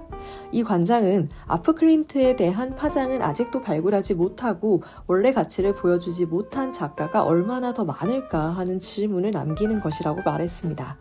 [0.52, 7.72] 이 관장은 아프 클린트에 대한 파장은 아직도 발굴하지 못하고 원래 가치를 보여주지 못한 작가가 얼마나
[7.72, 10.98] 더 많을까 하는 질문을 남기는 것이라고 말했습니다.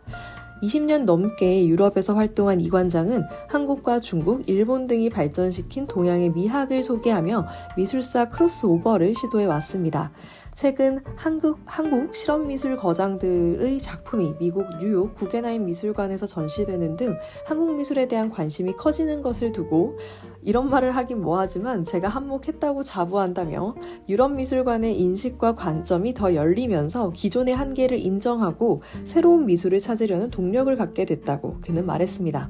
[0.62, 8.30] 20년 넘게 유럽에서 활동한 이 관장은 한국과 중국, 일본 등이 발전시킨 동양의 미학을 소개하며 미술사
[8.30, 10.12] 크로스오버를 시도해 왔습니다.
[10.58, 17.16] 최근 한국, 한국 실험미술 거장들의 작품이 미국 뉴욕 구겐하임 미술관에서 전시되는 등
[17.46, 20.00] 한국 미술에 대한 관심이 커지는 것을 두고
[20.42, 23.76] 이런 말을 하긴 뭐하지만 제가 한몫했다고 자부한다며
[24.10, 31.58] 유럽 미술관의 인식과 관점이 더 열리면서 기존의 한계를 인정하고 새로운 미술을 찾으려는 동력을 갖게 됐다고
[31.62, 32.50] 그는 말했습니다.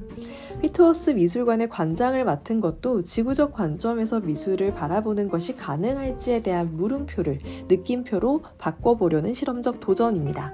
[0.62, 9.36] 휘트워스 미술관의 관장을 맡은 것도 지구적 관점에서 미술을 바라보는 것이 가능할지에 대한 물음표를 느낌표로 바꿔보려는
[9.36, 10.54] 실험적 도전입니다.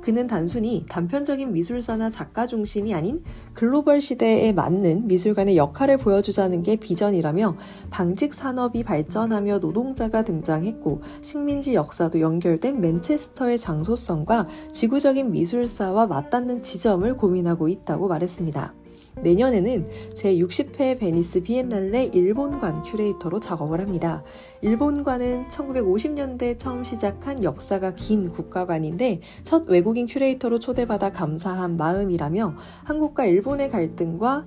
[0.00, 3.22] 그는 단순히 단편적인 미술사나 작가 중심이 아닌
[3.54, 7.56] 글로벌 시대에 맞는 미술관의 역할을 보여주자는 게 비전이라며
[7.90, 17.68] 방직 산업이 발전하며 노동자가 등장했고 식민지 역사도 연결된 맨체스터의 장소성과 지구적인 미술사와 맞닿는 지점을 고민하고
[17.68, 18.83] 있다고 말했습니다.
[19.22, 24.22] 내년에는 제60회 베니스 비엔날레 일본관 큐레이터로 작업을 합니다.
[24.60, 33.70] 일본관은 1950년대 처음 시작한 역사가 긴 국가관인데 첫 외국인 큐레이터로 초대받아 감사한 마음이라며 한국과 일본의
[33.70, 34.46] 갈등과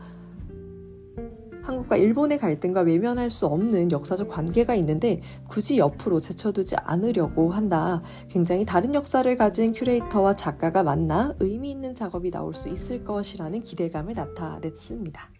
[1.67, 8.01] 한국과 일본의 갈등과 외면할 수 없는 역사적 관계가 있는데 굳이 옆으로 제쳐두지 않으려고 한다.
[8.29, 14.13] 굉장히 다른 역사를 가진 큐레이터와 작가가 만나 의미 있는 작업이 나올 수 있을 것이라는 기대감을
[14.13, 15.31] 나타냈습니다.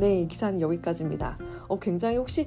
[0.00, 1.38] 네, 기사는 여기까지입니다.
[1.68, 2.46] 어, 굉장히 혹시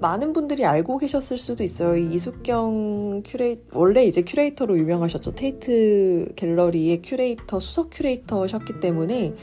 [0.00, 1.96] 많은 분들이 알고 계셨을 수도 있어요.
[1.96, 5.34] 이숙경 큐레이 원래 이제 큐레이터로 유명하셨죠.
[5.34, 9.34] 테이트 갤러리의 큐레이터, 수석 큐레이터셨기 때문에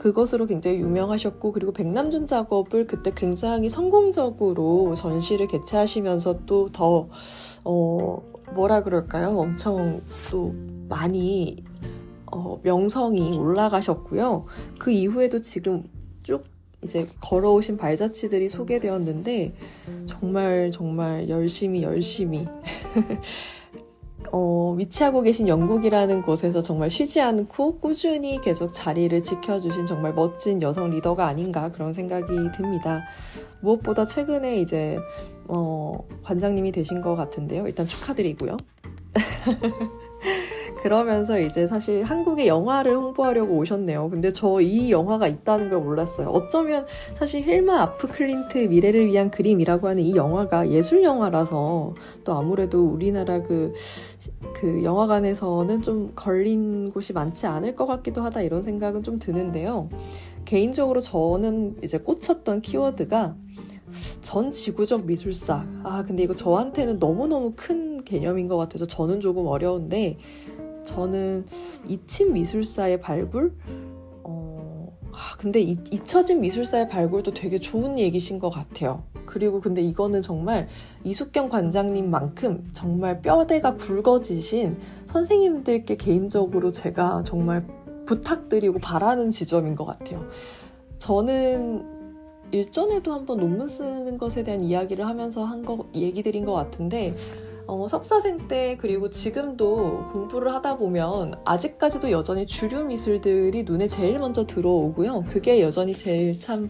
[0.00, 7.08] 그것으로 굉장히 유명하셨고 그리고 백남준 작업을 그때 굉장히 성공적으로 전시를 개최하시면서 또더
[7.64, 8.22] 어,
[8.54, 9.36] 뭐라 그럴까요?
[9.38, 10.54] 엄청 또
[10.88, 11.62] 많이
[12.32, 14.46] 어, 명성이 올라가셨고요.
[14.78, 15.84] 그 이후에도 지금
[16.22, 16.44] 쭉
[16.82, 19.52] 이제 걸어오신 발자취들이 소개되었는데
[20.06, 22.48] 정말 정말 열심히 열심히
[24.32, 30.90] 어, 위치하고 계신 영국이라는 곳에서 정말 쉬지 않고 꾸준히 계속 자리를 지켜주신 정말 멋진 여성
[30.90, 33.02] 리더가 아닌가 그런 생각이 듭니다.
[33.60, 34.98] 무엇보다 최근에 이제
[35.48, 37.66] 어, 관장님이 되신 것 같은데요.
[37.66, 38.56] 일단 축하드리고요.
[40.82, 44.08] 그러면서 이제 사실 한국의 영화를 홍보하려고 오셨네요.
[44.10, 46.28] 근데 저 이 영화가 있다는 걸 몰랐어요.
[46.28, 52.84] 어쩌면 사실 힐마 아프 클린트 미래를 위한 그림이라고 하는 이 영화가 예술 영화라서 또 아무래도
[52.86, 53.72] 우리나라 그,
[54.54, 59.88] 그 영화관에서는 좀 걸린 곳이 많지 않을 것 같기도 하다 이런 생각은 좀 드는데요.
[60.44, 63.34] 개인적으로 저는 이제 꽂혔던 키워드가
[64.20, 65.66] 전 지구적 미술사.
[65.82, 70.16] 아, 근데 이거 저한테는 너무너무 큰 개념인 것 같아서 저는 조금 어려운데,
[70.84, 71.46] 저는
[71.86, 73.54] 이친 미술사의 발굴?
[74.22, 79.02] 어, 아, 근데 이, 잊혀진 미술사의 발굴도 되게 좋은 얘기신 것 같아요.
[79.26, 80.68] 그리고 근데 이거는 정말
[81.04, 87.66] 이숙경 관장님만큼 정말 뼈대가 굵어지신 선생님들께 개인적으로 제가 정말
[88.06, 90.26] 부탁드리고 바라는 지점인 것 같아요.
[90.98, 92.00] 저는
[92.50, 97.14] 일전에도 한번 논문 쓰는 것에 대한 이야기를 하면서 한 거, 얘기 드린 것 같은데,
[97.70, 104.44] 어, 석사생 때 그리고 지금도 공부를 하다 보면 아직까지도 여전히 주류 미술들이 눈에 제일 먼저
[104.44, 105.26] 들어오고요.
[105.28, 106.68] 그게 여전히 제일 참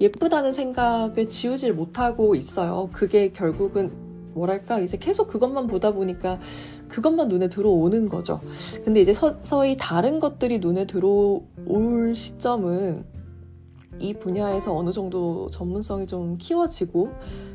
[0.00, 2.88] 예쁘다는 생각을 지우질 못하고 있어요.
[2.92, 3.90] 그게 결국은
[4.32, 6.40] 뭐랄까 이제 계속 그것만 보다 보니까
[6.88, 8.40] 그것만 눈에 들어오는 거죠.
[8.86, 13.04] 근데 이제 서, 서히 다른 것들이 눈에 들어올 시점은
[13.98, 17.10] 이 분야에서 어느 정도 전문성이 좀 키워지고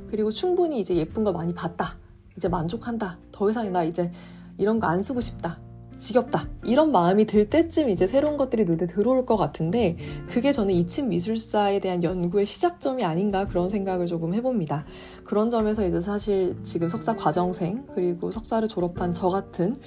[0.10, 2.03] 그리고 충분히 이제 예쁜 걸 많이 봤다.
[2.38, 3.19] 이제 만족한다.
[3.32, 4.12] 더 이상 나 이제
[4.58, 5.60] 이런 거 안 쓰고 싶다.
[6.00, 6.50] 지겹다.
[6.65, 9.96] 이런 마음이 들 때쯤 이제 새로운 것들이 눈에 들어올 것 같은데
[10.28, 14.86] 그게 저는 이침 미술사에 대한 연구의 시작점이 아닌가 그런 생각을 조금 해봅니다.
[15.24, 19.78] 그런 점에서 이제 사실 지금 석사 과정생 그리고 석사를 졸업한 저 같은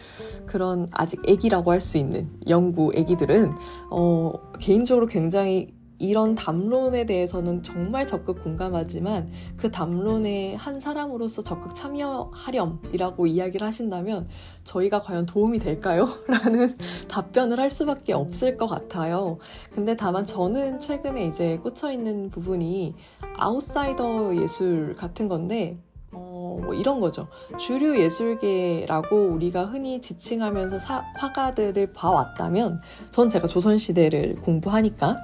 [0.46, 3.52] 그런 아직 애기라고 할 수 있는 연구 애기들은
[3.90, 13.26] 어 개인적으로 굉장히 이런 담론에 대해서는 정말 적극 공감하지만 그 담론에 한 사람으로서 적극 참여하렴이라고
[13.26, 14.28] 이야기를 하신다면
[14.64, 16.06] 저희가 과연 도움이 될까요?
[16.28, 16.76] 라는
[17.08, 19.38] 답변을 할 수밖에 없을 것 같아요.
[19.72, 22.94] 근데 다만 저는 최근에 이제 꽂혀 있는 부분이
[23.38, 25.78] 아웃사이더 예술 같은 건데
[26.12, 27.28] 어, 뭐 이런 거죠.
[27.58, 32.80] 주류 예술계라고 우리가 흔히 지칭하면서 사, 화가들을 봐왔다면,
[33.10, 35.18] 전 제가 조선시대를 공부하니까,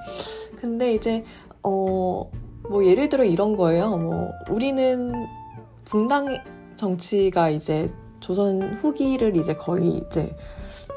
[0.63, 1.25] 근데 이제
[1.61, 3.97] 어 뭐 예를 들어 이런 거예요.
[3.97, 5.13] 뭐 우리는
[5.85, 6.27] 분당
[6.75, 7.87] 정치가 이제
[8.19, 10.35] 조선 후기를 이제 거의 이제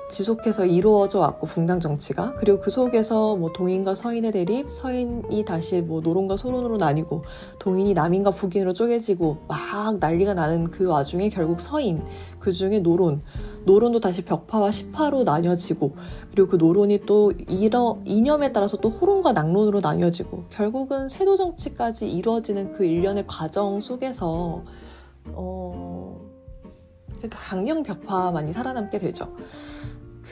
[0.09, 6.01] 지속해서 이루어져 왔고 붕당 정치가 그리고 그 속에서 뭐 동인과 서인의 대립, 서인이 다시 뭐
[6.01, 7.25] 노론과 소론으로 나뉘고
[7.59, 12.05] 동인이 남인과 북인으로 쪼개지고 막 난리가 나는 그 와중에 결국 서인
[12.39, 13.23] 그 중에 노론
[13.65, 15.97] 노론도 다시 벽파와 시파로 나뉘어지고
[16.31, 22.73] 그리고 그 노론이 또 이러, 이념에 따라서 또 호론과 낙론으로 나뉘어지고 결국은 세도 정치까지 이루어지는
[22.73, 24.63] 그 일련의 과정 속에서
[25.33, 26.21] 어
[27.17, 29.29] 그러니까 강령 벽파만이 살아남게 되죠.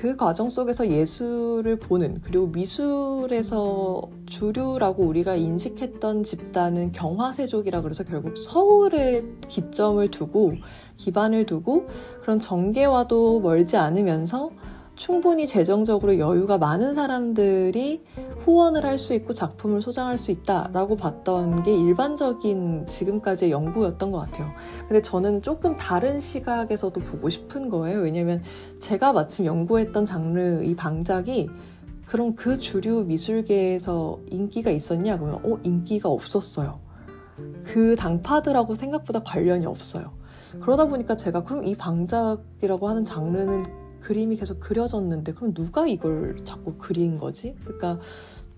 [0.04, 9.22] 그 과정 속에서 예술을 보는 그리고 미술에서 주류라고 우리가 인식했던 집단은 경화세족이라 그래서 결국 서울에
[9.48, 10.56] 기점을 두고
[10.98, 11.86] 기반을 두고
[12.20, 14.50] 그런 정계와도 멀지 않으면서
[14.96, 18.02] 충분히 재정적으로 여유가 많은 사람들이
[18.38, 24.50] 후원을 할 수 있고 작품을 소장할 수 있다라고 봤던 게 일반적인 지금까지의 연구였던 것 같아요.
[24.80, 28.00] 근데 저는 조금 다른 시각에서도 보고 싶은 거예요.
[28.00, 28.40] 왜냐면
[28.78, 31.50] 제가 마침 연구했던 장르 이 방작이
[32.06, 35.18] 그럼 그 주류 미술계에서 인기가 있었냐?
[35.18, 36.78] 그러면 어 인기가 없었어요.
[37.64, 40.12] 그 당파들하고 생각보다 관련이 없어요.
[40.60, 43.64] 그러다 보니까 제가 그럼 이 방작이라고 하는 장르는
[44.04, 47.56] 그림이 계속 그려졌는데 그럼 누가 이걸 자꾸 그린 거지?
[47.64, 47.98] 그러니까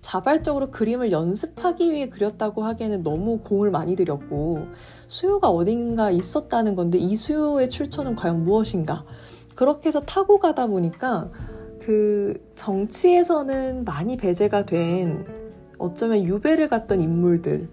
[0.01, 4.67] 자발적으로 그림을 연습하기 위해 그렸다고 하기에는 너무 공을 많이 들였고
[5.07, 9.05] 수요가 어딘가 있었다는 건데 이 수요의 출처는 과연 무엇인가?
[9.55, 11.31] 그렇게 해서 타고 가다 보니까
[11.81, 15.25] 그 정치에서는 많이 배제가 된
[15.79, 17.69] 어쩌면 유배를 갔던 인물들,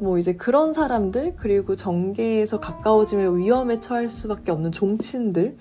[0.00, 5.56] 뭐 이제 그런 사람들, 그리고 정계에서 가까워지면 위험에 처할 수밖에 없는 종친들,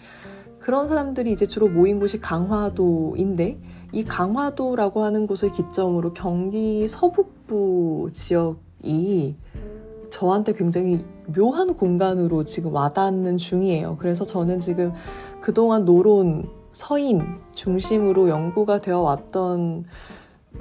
[0.63, 3.59] 그런 사람들이 이제 주로 모인 곳이 강화도인데
[3.91, 9.35] 이 강화도라고 하는 곳을 기점으로 경기 서북부 지역이
[10.09, 13.97] 저한테 굉장히 묘한 공간으로 지금 와닿는 중이에요.
[13.99, 14.93] 그래서 저는 지금
[15.41, 19.83] 그동안 노론, 서인 중심으로 연구가 되어 왔던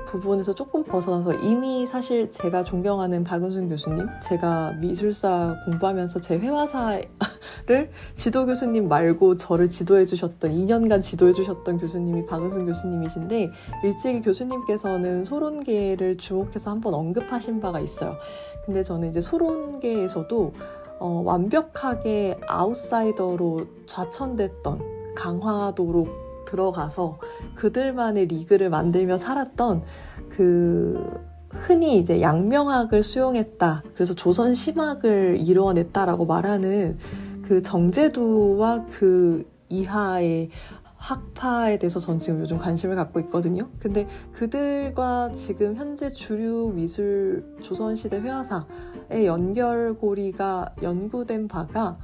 [0.07, 7.09] 부분에서 조금 벗어나서 이미 사실 제가 존경하는 박은순 교수님, 제가 미술사 공부하면서 제 회화사를
[8.14, 13.51] 지도 교수님 말고 저를 지도해 주셨던, 2년간 지도해 주셨던 교수님이 박은순 교수님이신데,
[13.84, 18.16] 일찍이 교수님께서는 소론계를 주목해서 한번 언급하신 바가 있어요.
[18.64, 20.53] 근데 저는 이제 소론계에서도
[21.01, 26.22] 어, 완벽하게 아웃사이더로 좌천됐던 강화도로
[26.53, 27.19] 들어가서
[27.55, 29.83] 그들만의 리그를 만들며 살았던
[30.29, 31.03] 그
[31.49, 33.83] 흔히 이제 양명학을 수용했다.
[33.95, 36.99] 그래서 조선 심학을 이루어냈다라고 말하는
[37.43, 40.51] 그 정제도와 그 이하의
[40.97, 43.69] 학파에 대해서 전 지금 요즘 관심을 갖고 있거든요.
[43.81, 51.97] 근데 그들과 지금 현재 주류 미술 조선시대 회화사의 연결고리가 연구된 바가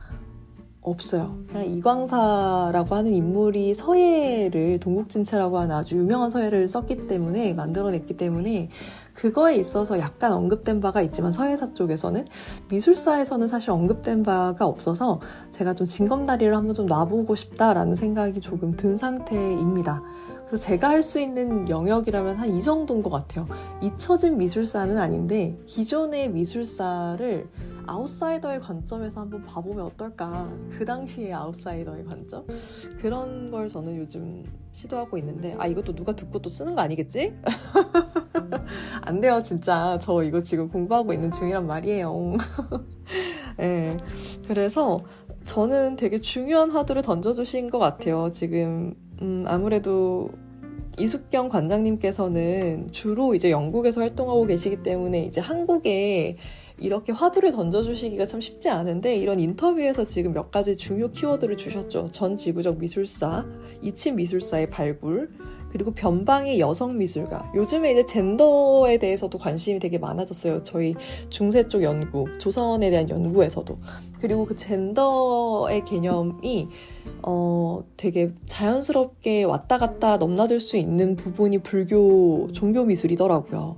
[0.90, 1.36] 없어요.
[1.48, 8.68] 그냥 이광사라고 하는 인물이 서예를 동국진체라고 하는 아주 유명한 서예를 썼기 때문에 만들어냈기 때문에
[9.14, 12.26] 그거에 있어서 약간 언급된 바가 있지만 서예사 쪽에서는
[12.70, 15.20] 미술사에서는 사실 언급된 바가 없어서
[15.50, 20.02] 제가 좀 징검다리를 한번 좀 놔보고 싶다라는 생각이 조금 든 상태입니다.
[20.48, 23.46] 그래서 제가 할 수 있는 영역이라면 한 이 정도인 것 같아요.
[23.82, 27.46] 잊혀진 미술사는 아닌데 기존의 미술사를
[27.86, 30.48] 아웃사이더의 관점에서 한번 봐보면 어떨까.
[30.70, 32.46] 그 당시의 아웃사이더의 관점?
[32.98, 37.34] 그런 걸 저는 요즘 시도하고 있는데, 아, 이것도 누가 듣고 또 쓰는 거 아니겠지?
[39.02, 39.98] 안 돼요, 진짜.
[40.02, 42.36] 저 이거 지금 공부하고 있는 중이란 말이에요.
[43.56, 43.96] 네.
[44.46, 45.00] 그래서
[45.46, 48.28] 저는 되게 중요한 화두를 던져주신 것 같아요.
[48.28, 50.30] 지금, 음, 아무래도
[50.98, 56.36] 이숙경 관장님께서는 주로 이제 영국에서 활동하고 계시기 때문에 이제 한국에
[56.80, 62.10] 이렇게 화두를 던져주시기가 참 쉽지 않은데 이런 인터뷰에서 지금 몇 가지 중요 키워드를 주셨죠.
[62.10, 63.44] 전 지구적 미술사,
[63.82, 65.30] 이친 미술사의 발굴,
[65.78, 67.52] 그리고 변방의 여성 미술가.
[67.54, 70.64] 요즘에 이제 젠더에 대해서도 관심이 되게 많아졌어요.
[70.64, 70.96] 저희
[71.30, 73.78] 중세 쪽 연구, 조선에 대한 연구에서도.
[74.20, 76.68] 그리고 그 젠더의 개념이
[77.22, 83.76] 어 되게 자연스럽게 왔다 갔다 넘나들 수 있는 부분이 불교 종교 미술이더라고요.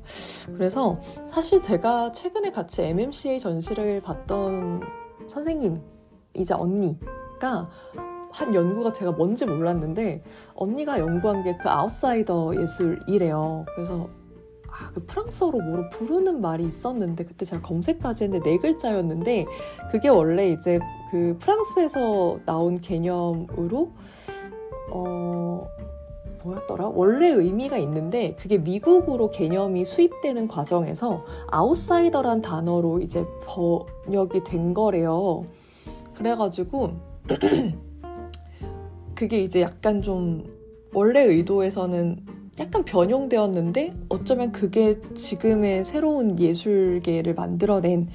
[0.54, 0.98] 그래서
[1.30, 4.80] 사실 제가 최근에 같이 MMCA 전시를 봤던
[5.28, 7.66] 선생님이자 언니가
[8.32, 10.22] 한 연구가 제가 뭔지 몰랐는데
[10.54, 13.64] 언니가 연구한 게 그 아웃사이더 예술이래요.
[13.74, 14.08] 그래서
[14.68, 19.46] 아, 그 프랑스어로 뭐로 부르는 말이 있었는데 그때 제가 검색까지 했는데 네 글자였는데
[19.90, 20.78] 그게 원래 이제
[21.10, 23.90] 그 프랑스에서 나온 개념으로
[24.92, 25.66] 어
[26.42, 26.88] 뭐였더라?
[26.88, 35.44] 원래 의미가 있는데 그게 미국으로 개념이 수입되는 과정에서 아웃사이더란 단어로 이제 번역이 된 거래요.
[36.14, 36.92] 그래가지고
[39.20, 40.50] 그게 이제 약간 좀
[40.94, 42.24] 원래 의도에서는
[42.58, 48.08] 약간 변형되었는데 어쩌면 그게 지금의 새로운 예술계를 만들어낸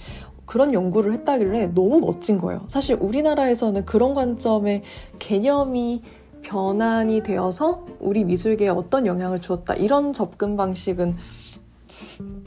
[0.47, 2.63] 그런 연구를 했다길래 너무 멋진 거예요.
[2.67, 4.81] 사실 우리나라에서는 그런 관점의
[5.19, 6.01] 개념이
[6.41, 9.75] 변환이 되어서 우리 미술계에 어떤 영향을 주었다.
[9.75, 11.13] 이런 접근 방식은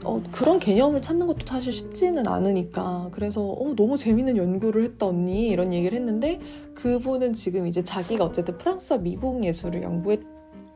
[0.03, 5.47] 어, 그런 개념을 찾는 것도 사실 쉽지는 않으니까 그래서 어, 너무 재밌는 연구를 했다 언니
[5.49, 6.39] 이런 얘기를 했는데
[6.75, 10.21] 그분은 지금 이제 자기가 어쨌든 프랑스와 미국 예술을 연구했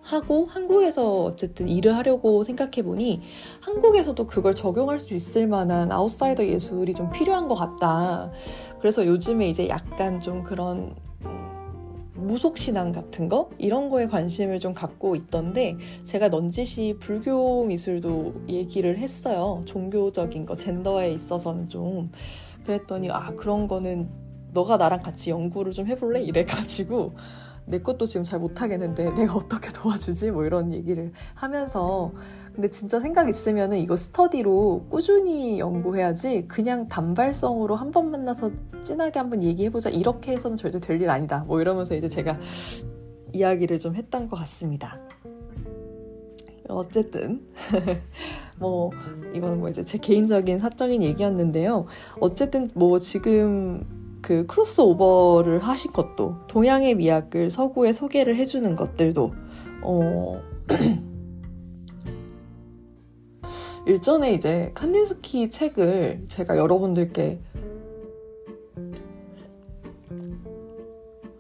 [0.03, 3.21] 하고 한국에서 어쨌든 일을 하려고 생각해 보니
[3.61, 8.30] 한국에서도 그걸 적용할 수 있을 만한 아웃사이더 예술이 좀 필요한 것 같다.
[8.80, 10.93] 그래서 요즘에 이제 약간 좀 그런
[12.28, 13.49] 무속신앙 같은 거?
[13.57, 19.61] 이런 거에 관심을 좀 갖고 있던데 제가 넌지시 불교 미술도 얘기를 했어요.
[19.65, 22.11] 종교적인 거 젠더에 있어서는 좀.
[22.65, 24.09] 그랬더니 아 그런 거는
[24.53, 26.21] 너가 나랑 같이 연구를 좀 해볼래?
[26.21, 27.13] 이래가지고
[27.66, 30.32] 내 것도 지금 잘 못하겠는데 내가 어떻게 도와주지?
[30.32, 32.11] 뭐 이런 얘기를 하면서
[32.53, 38.51] 근데 진짜 생각 있으면은 이거 스터디로 꾸준히 연구해야지 그냥 단발성으로 한 번 만나서
[38.84, 42.38] 진하게 한번 얘기해보자 이렇게 해서는 절대 될 일 아니다 뭐 이러면서 이제 제가
[43.34, 44.99] 이야기를 좀 했던 것 같습니다.
[46.70, 47.41] 어쨌든
[48.59, 48.89] 뭐
[49.34, 51.86] 이건 뭐 이제 제 개인적인 사적인 얘기였는데요.
[52.20, 53.86] 어쨌든 뭐 지금
[54.24, 59.34] 그 크로스오버를 하신 것도 동양의 미학을 서구에 소개를 해주는 것들도
[59.84, 60.41] 어
[63.86, 67.41] 일전에 이제 칸딘스키 책을 제가 여러분들께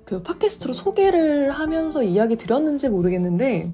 [0.03, 3.71] 그 팟캐스트로 소개를 하면서 이야기 드렸는지 모르겠는데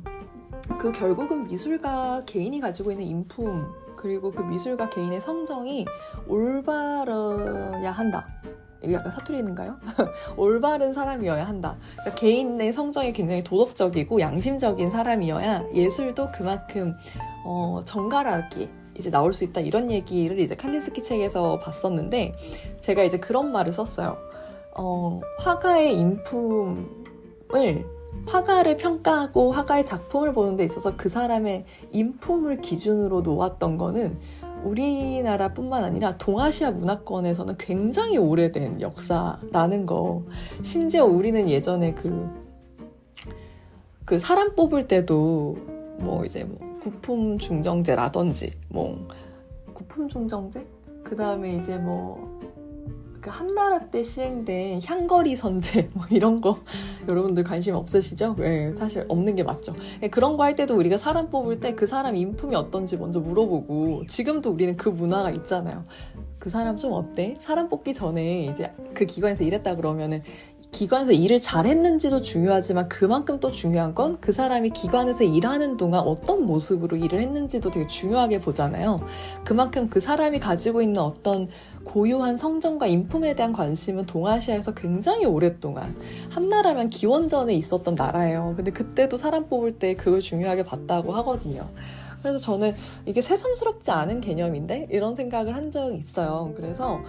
[0.77, 5.87] 그 결국은 미술가 개인이 가지고 있는 인품 그리고 그 미술가 개인의 성정이
[6.27, 8.27] 올바르야 한다.
[8.81, 9.77] 이게 약간 사투리 있는가요?
[10.37, 11.77] 올바른 사람이어야 한다.
[11.95, 16.95] 그러니까 개인의 성정이 굉장히 도덕적이고 양심적인 사람이어야 예술도 그만큼
[17.45, 22.33] 어, 정갈하게 이제 나올 수 있다 이런 얘기를 이제 칸디스키 책에서 봤었는데
[22.81, 24.17] 제가 이제 그런 말을 썼어요.
[24.75, 26.87] 어, 화가의 인품을
[28.25, 34.19] 화가를 평가하고 화가의 작품을 보는 데 있어서 그 사람의 인품을 기준으로 놓았던 거는
[34.63, 40.23] 우리나라뿐만 아니라 동아시아 문화권에서는 굉장히 오래된 역사라는 거.
[40.61, 42.29] 심지어 우리는 예전에 그,
[44.05, 45.57] 그 사람 뽑을 때도
[45.99, 49.07] 뭐 이제 뭐 구품 중정제라든지 뭐
[49.73, 50.65] 구품 중정제?
[51.03, 52.39] 그 다음에 이제 뭐
[53.21, 56.57] 그 한나라 때 시행된 향거리 선제 뭐 이런 거
[57.07, 58.35] 여러분들 관심 없으시죠?
[58.37, 59.73] 네, 사실 없는 게 맞죠.
[60.01, 64.05] 네, 그런 거 할 때도 우리가 사람 뽑을 때 그 사람 인품이 어떤지 먼저 물어보고
[64.07, 65.83] 지금도 우리는 그 문화가 있잖아요.
[66.39, 67.35] 그 사람 좀 어때?
[67.41, 70.21] 사람 뽑기 전에 이제 그 기관에서 일했다 그러면은
[70.71, 76.97] 기관에서 일을 잘했는지도 중요하지만 그만큼 또 중요한 건 그 사람이 기관에서 일하는 동안 어떤 모습으로
[76.97, 78.99] 일을 했는지도 되게 중요하게 보잖아요.
[79.43, 81.47] 그만큼 그 사람이 가지고 있는 어떤
[81.83, 85.95] 고유한 성정과 인품에 대한 관심은 동아시아에서 굉장히 오랫동안
[86.29, 88.53] 한나라면 기원전에 있었던 나라예요.
[88.55, 91.69] 근데 그때도 사람 뽑을 때 그걸 중요하게 봤다고 하거든요.
[92.21, 96.53] 그래서 저는 이게 새삼스럽지 않은 개념인데 이런 생각을 한 적이 있어요.
[96.55, 96.99] 그래서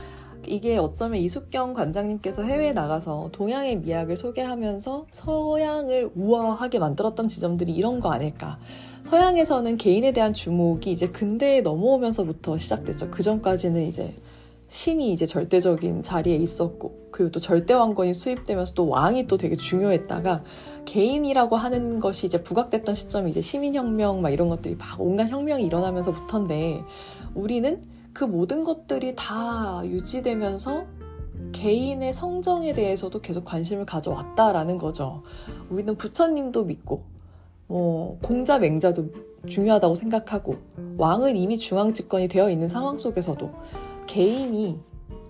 [0.46, 8.10] 이게 어쩌면 이숙경 관장님께서 해외에 나가서 동양의 미학을 소개하면서 서양을 우아하게 만들었던 지점들이 이런 거
[8.10, 8.58] 아닐까.
[9.04, 13.10] 서양에서는 개인에 대한 주목이 이제 근대에 넘어오면서부터 시작됐죠.
[13.10, 14.14] 그 전까지는 이제
[14.68, 20.44] 신이 이제 절대적인 자리에 있었고, 그리고 또 절대왕권이 수입되면서 또 왕이 또 되게 중요했다가,
[20.84, 26.82] 개인이라고 하는 것이 이제 부각됐던 시점이 이제 시민혁명 막 이런 것들이 막 온갖 혁명이 일어나면서부터인데,
[27.34, 27.82] 우리는
[28.12, 30.86] 그 모든 것들이 다 유지되면서
[31.52, 35.22] 개인의 성정에 대해서도 계속 관심을 가져왔다라는 거죠.
[35.68, 37.04] 우리는 부처님도 믿고,
[37.66, 39.08] 뭐, 공자 맹자도
[39.46, 40.56] 중요하다고 생각하고,
[40.98, 43.50] 왕은 이미 중앙 집권이 되어 있는 상황 속에서도
[44.06, 44.80] 개인이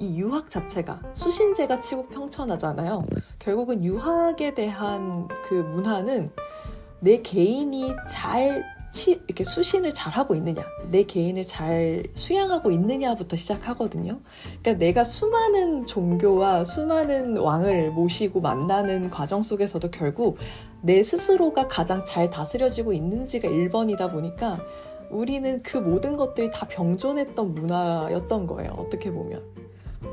[0.00, 3.04] 이 유학 자체가 수신제가 치고 평천하잖아요.
[3.38, 6.30] 결국은 유학에 대한 그 문화는
[7.00, 14.20] 내 개인이 잘 치, 이렇게 수신을 잘 하고 있느냐, 내 개인을 잘 수양하고 있느냐부터 시작하거든요.
[14.60, 20.38] 그러니까 내가 수많은 종교와 수많은 왕을 모시고 만나는 과정 속에서도 결국
[20.82, 24.60] 내 스스로가 가장 잘 다스려지고 있는지가 1번이다 보니까
[25.10, 28.72] 우리는 그 모든 것들이 다 병존했던 문화였던 거예요.
[28.78, 29.42] 어떻게 보면.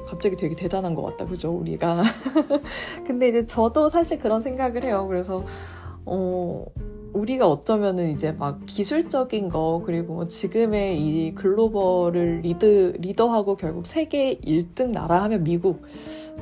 [0.08, 1.26] 갑자기 되게 대단한 것 같다.
[1.26, 1.52] 그죠?
[1.52, 2.04] 우리가.
[3.06, 5.06] 근데 이제 저도 사실 그런 생각을 해요.
[5.08, 5.44] 그래서,
[6.06, 6.66] 어,
[7.14, 14.38] 우리가 어쩌면은 이제 막 기술적인 거 그리고 뭐 지금의 이 글로벌을 리드 리더하고 결국 세계
[14.40, 15.84] 1등 나라 하면 미국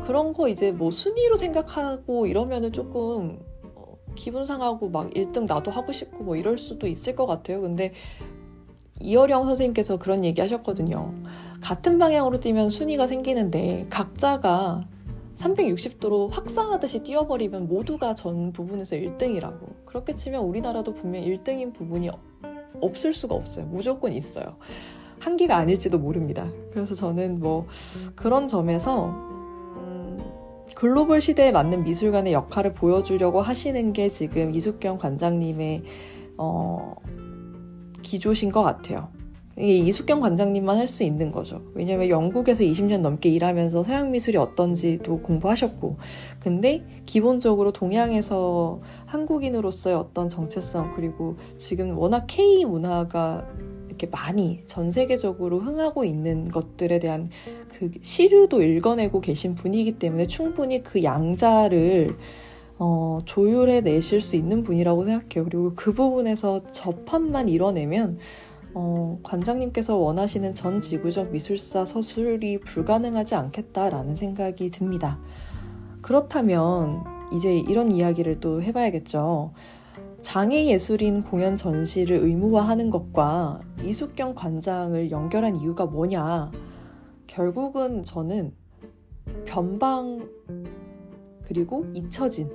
[0.06, 3.40] 그런 거 이제 뭐 순위로 생각하고 이러면은 조금
[3.76, 7.62] 어, 기분 상하고 막 1등 나도 하고 싶고 뭐 이럴 수도 있을 것 같아요.
[7.62, 7.94] 근데
[9.02, 11.14] 이어령 선생님께서 그런 얘기 하셨거든요.
[11.62, 14.84] 같은 방향으로 뛰면 순위가 생기는데 각자가
[15.36, 19.86] 360도로 확산하듯이 뛰어버리면 모두가 전 부분에서 1등이라고.
[19.86, 22.10] 그렇게 치면 우리나라도 분명 1등인 부분이
[22.82, 23.66] 없을 수가 없어요.
[23.68, 24.58] 무조건 있어요.
[25.20, 26.50] 한계가 아닐지도 모릅니다.
[26.72, 27.68] 그래서 저는 뭐
[28.16, 30.20] 그런 점에서 음,
[30.76, 35.84] 글로벌 시대에 맞는 미술관의 역할을 보여주려고 하시는 게 지금 이숙경 관장님의
[36.38, 36.96] 어,
[38.02, 39.15] 기조신 것 같아요.
[39.58, 41.62] 이게 이숙경 관장님만 할 수 있는 거죠.
[41.74, 45.98] 왜냐면 영국에서 20년 넘게 일하면서 서양 미술이 어떤지도 공부하셨고,
[46.40, 53.48] 근데 기본적으로 동양에서 한국인으로서의 어떤 정체성, 그리고 지금 워낙 K 문화가
[53.88, 57.30] 이렇게 많이 전 세계적으로 흥하고 있는 것들에 대한
[57.74, 62.14] 그 시류도 읽어내고 계신 분이기 때문에 충분히 그 양자를
[62.78, 65.46] 어, 조율해 내실 수 있는 분이라고 생각해요.
[65.46, 68.18] 그리고 그 부분에서 접합만 이뤄내면
[68.78, 75.18] 어, 관장님께서 원하시는 전 지구적 미술사 서술이 불가능하지 않겠다라는 생각이 듭니다.
[76.02, 77.04] 그렇다면
[77.34, 79.54] 이제 이런 이야기를 또 해봐야겠죠.
[80.22, 86.52] 장애 예술인 공연 전시를 의무화하는 것과 이숙경 관장을 연결한 이유가 뭐냐?
[87.28, 88.54] 결국은 저는
[89.46, 90.28] 변방
[91.44, 92.52] 그리고 잊혀진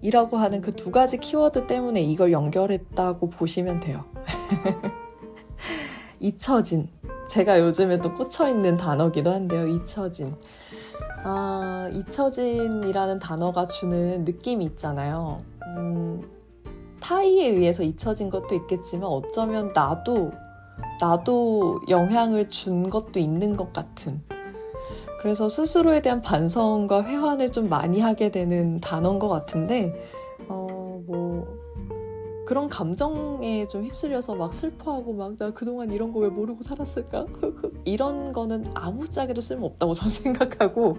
[0.00, 4.04] 이라고 하는 그 두 가지 키워드 때문에 이걸 연결했다고 보시면 돼요.
[6.22, 6.88] 잊혀진.
[7.28, 9.66] 제가 요즘에 또 꽂혀있는 단어기도 한데요.
[9.66, 10.34] 잊혀진.
[11.24, 15.38] 아, 잊혀진이라는 단어가 주는 느낌이 있잖아요.
[15.66, 16.22] 음,
[17.00, 20.32] 타이에 의해서 잊혀진 것도 있겠지만 어쩌면 나도,
[21.00, 24.22] 나도 영향을 준 것도 있는 것 같은.
[25.20, 29.94] 그래서 스스로에 대한 반성과 회환을 좀 많이 하게 되는 단어인 것 같은데,
[30.48, 31.61] 어, 뭐,
[32.44, 37.26] 그런 감정에 좀 휩쓸려서 막 슬퍼하고 막 나 그동안 이런 거 왜 모르고 살았을까?
[37.84, 40.98] 이런 거는 아무짝에도 쓸모없다고 저는 생각하고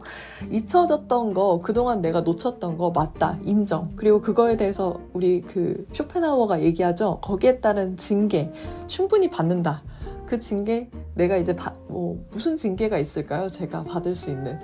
[0.50, 3.92] 잊혀졌던 거 그동안 내가 놓쳤던 거 맞다 인정.
[3.96, 8.52] 그리고 그거에 대해서 우리 그 쇼펜하워가 얘기하죠 거기에 따른 징계
[8.88, 9.84] 충분히 받는다.
[10.26, 13.48] 그 징계 내가 이제 바, 뭐 무슨 징계가 있을까요?
[13.48, 14.58] 제가 받을 수 있는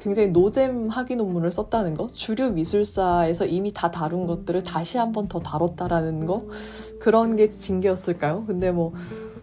[0.00, 5.28] 굉장히 노잼 학위 논문을 썼다는 거, 주류 미술사에서 이미 다 다룬 것들을 다시 한 번
[5.28, 6.46] 더 다뤘다라는 거,
[7.00, 8.44] 그런 게 징계였을까요?
[8.46, 8.92] 근데 뭐,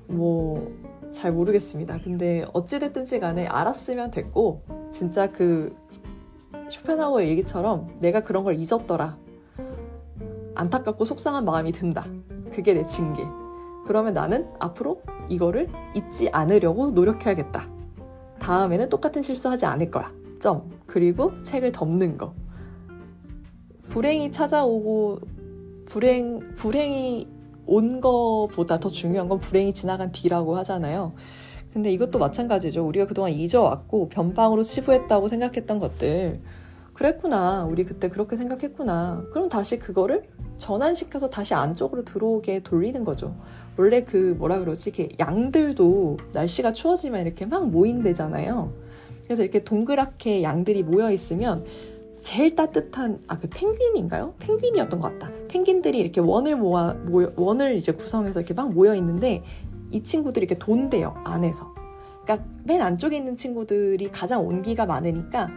[0.08, 0.72] 뭐,
[1.12, 2.00] 잘 모르겠습니다.
[2.04, 4.62] 근데 어찌됐든지 간에 알았으면 됐고,
[4.94, 5.76] 진짜 그,
[6.70, 9.18] 슈펜하우의 얘기처럼 내가 그런 걸 잊었더라.
[10.56, 12.06] 안타깝고 속상한 마음이 든다.
[12.52, 13.24] 그게 내 징계.
[13.86, 17.68] 그러면 나는 앞으로 이거를 잊지 않으려고 노력해야겠다.
[18.40, 20.12] 다음에는 똑같은 실수하지 않을 거야.
[20.46, 22.36] 점, 그리고 책을 덮는 거.
[23.90, 25.22] 불행이 찾아오고,
[25.88, 27.28] 불행, 불행이
[27.66, 31.16] 온 거보다 더 중요한 건 불행이 지나간 뒤라고 하잖아요.
[31.74, 32.86] 근데 이것도 마찬가지죠.
[32.86, 36.44] 우리가 그동안 잊어왔고, 변방으로 치부했다고 생각했던 것들.
[36.94, 37.66] 그랬구나.
[37.66, 39.26] 우리 그때 그렇게 생각했구나.
[39.32, 40.30] 그럼 다시 그거를
[40.60, 43.36] 전환시켜서 다시 안쪽으로 들어오게 돌리는 거죠.
[43.78, 45.10] 원래 그 뭐라 그러지?
[45.20, 48.85] 양들도 날씨가 추워지면 이렇게 막 모인대잖아요.
[49.26, 51.66] 그래서 이렇게 동그랗게 양들이 모여 있으면
[52.24, 54.34] 제일 따뜻한 아 그 펭귄인가요?
[54.40, 55.32] 펭귄이었던 것 같다.
[55.48, 59.44] 펭귄들이 이렇게 원을 모아 모여, 원을 이제 구성해서 이렇게 막 모여 있는데
[59.92, 61.74] 이 친구들이 이렇게 돈대요 안에서.
[62.24, 65.50] 그러니까 맨 안쪽에 있는 친구들이 가장 온기가 많으니까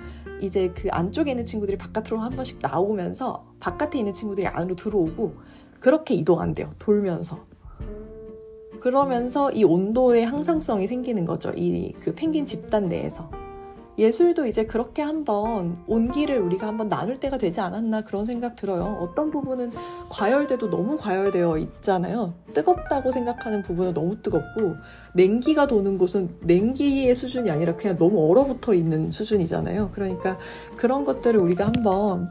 [0.42, 5.34] 이제 그 안쪽에 있는 친구들이 바깥으로 한 번씩 나오면서 바깥에 있는 친구들이 안으로 들어오고
[5.80, 6.74] 그렇게 이동한대요.
[6.78, 7.38] 돌면서.
[8.80, 11.52] 그러면서 이 온도의 항상성이 생기는 거죠.
[11.56, 13.30] 이 그 펭귄 집단 내에서.
[13.98, 18.96] 예술도 이제 그렇게 한번 온기를 우리가 한번 나눌 때가 되지 않았나 그런 생각 들어요.
[19.00, 19.72] 어떤 부분은
[20.08, 22.34] 과열돼도 너무 과열되어 있잖아요.
[22.54, 24.76] 뜨겁다고 생각하는 부분은 너무 뜨겁고
[25.14, 29.90] 냉기가 도는 곳은 냉기의 수준이 아니라 그냥 너무 얼어붙어 있는 수준이잖아요.
[29.94, 30.38] 그러니까
[30.76, 32.28] 그런 것들을 우리가 한번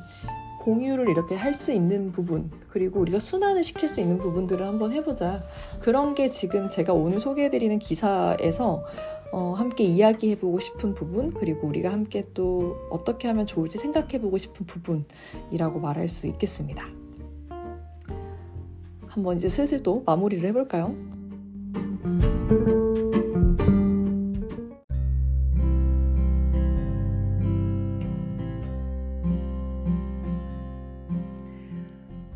[0.67, 5.41] 공유를 이렇게 할 수 있는 부분, 그리고 우리가 순환을 시킬 수 있는 부분들을 한번 해보자.
[5.79, 8.83] 그런 게 지금 제가 오늘 소개해드리는 기사에서
[9.31, 15.79] 어, 함께 이야기해보고 싶은 부분, 그리고 우리가 함께 또 어떻게 하면 좋을지 생각해보고 싶은 부분이라고
[15.79, 16.85] 말할 수 있겠습니다.
[19.07, 20.95] 한번 이제 슬슬 또 마무리를 해볼까요?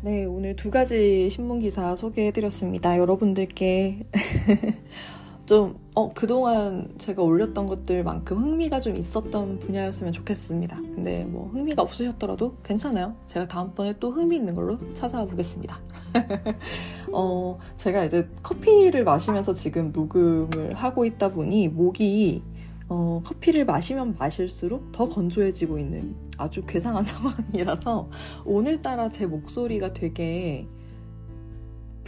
[0.02, 2.98] 네, 오늘 두 가지 신문 기사 소개해드렸습니다.
[2.98, 4.04] 여러분들께
[5.52, 10.76] 좀, 어, 그동안 제가 올렸던 것들만큼 흥미가 좀 있었던 분야였으면 좋겠습니다.
[10.76, 13.14] 근데 뭐 흥미가 없으셨더라도 괜찮아요.
[13.26, 15.78] 제가 다음번에 또 흥미 있는 걸로 찾아와 보겠습니다.
[17.12, 22.42] 어, 제가 이제 커피를 마시면서 지금 녹음을 하고 있다 보니 목이
[22.88, 28.08] 어, 커피를 마시면 마실수록 더 건조해지고 있는 아주 괴상한 상황이라서
[28.46, 30.66] 오늘따라 제 목소리가 되게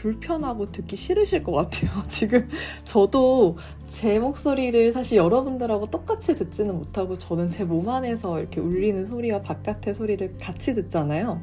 [0.04, 1.90] 불편하고 듣기 싫으실 것 같아요.
[2.08, 2.46] 지금
[2.84, 3.56] 저도
[3.88, 9.94] 제 목소리를 사실 여러분들하고 똑같이 듣지는 못하고 저는 제 몸 안에서 이렇게 울리는 소리와 바깥의
[9.94, 11.40] 소리를 같이 듣잖아요.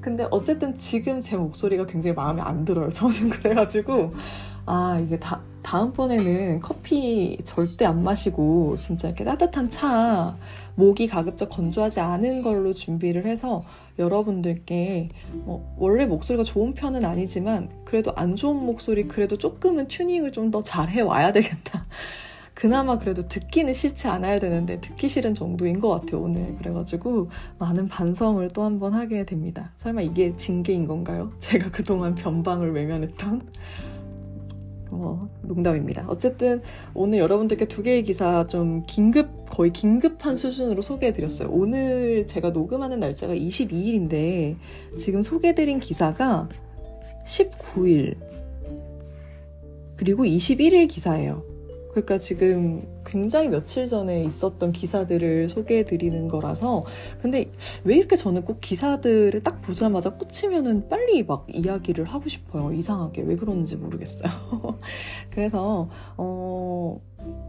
[0.00, 2.88] 근데 어쨌든 지금 제 목소리가 굉장히 마음에 안 들어요.
[2.90, 4.14] 저는 그래가지고
[4.64, 10.38] 아 이게 다 다음번에는 커피 절대 안 마시고 진짜 이렇게 따뜻한 차
[10.80, 13.62] 목이 가급적 건조하지 않은 걸로 준비를 해서
[13.98, 15.10] 여러분들께
[15.44, 20.62] 뭐 원래 목소리가 좋은 편은 아니지만 그래도 안 좋은 목소리 그래도 조금은 튜닝을 좀 더
[20.62, 21.84] 잘 해 와야 되겠다.
[22.54, 28.46] 그나마 그래도 듣기는 싫지 않아야 되는데 듣기 싫은 정도인 것 같아요 오늘 그래가지고 많은 반성을
[28.48, 31.32] 또 한 번 하게 됩니다 설마 이게 징계인 건가요?
[31.38, 33.48] 제가 그동안 변방을 외면했던
[34.90, 36.04] 어, 농담입니다.
[36.08, 36.62] 어쨌든
[36.94, 41.48] 오늘 여러분들께 두 개의 기사 좀 긴급, 거의 긴급한 수준으로 소개해드렸어요.
[41.50, 44.56] 오늘 제가 녹음하는 날짜가 22일인데
[44.98, 46.48] 지금 소개해드린 기사가
[47.24, 48.16] 19일
[49.96, 51.44] 그리고 21일 기사예요.
[51.90, 56.84] 그러니까 지금 굉장히 며칠 전에 있었던 기사들을 소개해 드리는 거라서
[57.20, 57.50] 근데
[57.84, 62.72] 왜 이렇게 저는 꼭 기사들을 딱 보자마자 꽂히면은 빨리 막 이야기를 하고 싶어요.
[62.72, 64.30] 이상하게 왜 그런지 모르겠어요.
[65.30, 67.00] 그래서 어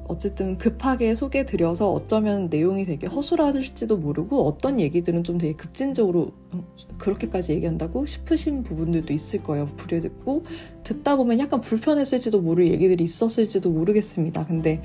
[0.08, 6.66] 어쨌든 급하게 소개 드려서 어쩌면 내용이 되게 허술할지도 모르고 어떤 얘기들은 좀 되게 급진적으로 음,
[6.98, 9.68] 그렇게까지 얘기한다고 싶으신 부분들도 있을 거예요.
[9.78, 10.44] 부려듣고
[10.84, 14.46] 듣다 보면 약간 불편했을지도 모를 얘기들이 있었을지도 모르겠습니다.
[14.48, 14.82] 근데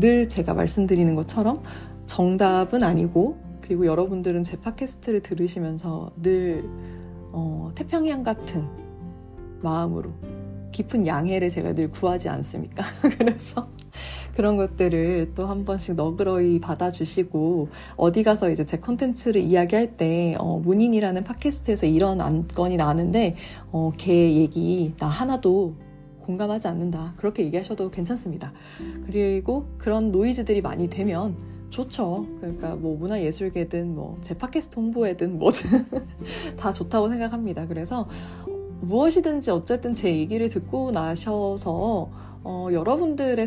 [0.00, 1.62] 늘 제가 말씀드리는 것처럼
[2.06, 6.68] 정답은 아니고 그리고 여러분들은 제 팟캐스트를 들으시면서 늘
[7.32, 8.66] 어, 태평양 같은
[9.62, 10.12] 마음으로
[10.72, 12.84] 깊은 양해를 제가 늘 구하지 않습니까?
[13.18, 13.68] 그래서
[14.34, 20.58] 그런 것들을 또 한 번씩 너그러이 받아주시고 어디 가서 이제 제 컨텐츠를 이야기할 때 어,
[20.58, 23.36] 문인이라는 팟캐스트에서 이런 안건이 나는데
[23.72, 25.74] 어, 걔 얘기 나 하나도
[26.26, 27.14] 공감하지 않는다.
[27.16, 28.52] 그렇게 얘기하셔도 괜찮습니다.
[29.06, 31.36] 그리고 그런 노이즈들이 많이 되면
[31.70, 32.26] 좋죠.
[32.40, 35.86] 그러니까 뭐 문화예술계든 뭐 제 팟캐스트 홍보에든 뭐든
[36.58, 37.66] 다 좋다고 생각합니다.
[37.66, 38.08] 그래서
[38.80, 42.10] 무엇이든지 어쨌든 제 얘기를 듣고 나셔서
[42.42, 43.46] 어, 여러분들의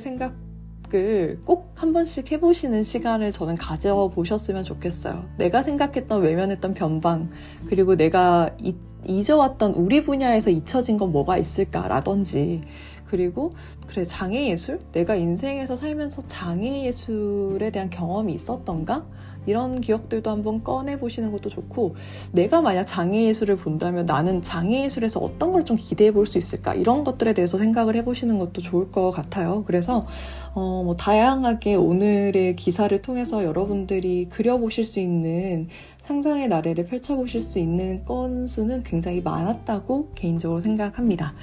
[0.89, 5.23] 생각을 꼭 한 번씩 해보시는 시간을 저는 가져보셨으면 좋겠어요.
[5.37, 7.29] 내가 생각했던 외면했던 변방,
[7.67, 8.75] 그리고 내가 이,
[9.05, 12.59] 잊어왔던 우리 분야에서 잊혀진 건 뭐가 있을까라든지,
[13.05, 13.53] 그리고
[13.87, 19.05] 그래 장애 예술 내가 인생에서 살면서 장애 예술에 대한 경험이 있었던가
[19.49, 21.95] 이런 기억들도 한번 꺼내 보시는 것도 좋고
[22.31, 26.73] 내가 만약 장애 예술을 본다면 나는 장애 예술에서 어떤 걸 좀 기대해 볼 수 있을까
[26.73, 29.63] 이런 것들에 대해서 생각을 해보시는 것도 좋을 것 같아요.
[29.65, 30.05] 그래서
[30.53, 35.67] 어, 뭐 다양하게 오늘의 기사를 통해서 여러분들이 그려보실 수 있는
[35.99, 41.33] 상상의 나래를 펼쳐보실 수 있는 건수는 굉장히 많았다고 개인적으로 생각합니다.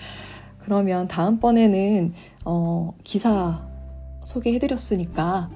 [0.59, 2.12] 그러면 다음번에는
[2.44, 3.66] 어, 기사
[4.24, 5.50] 소개해드렸으니까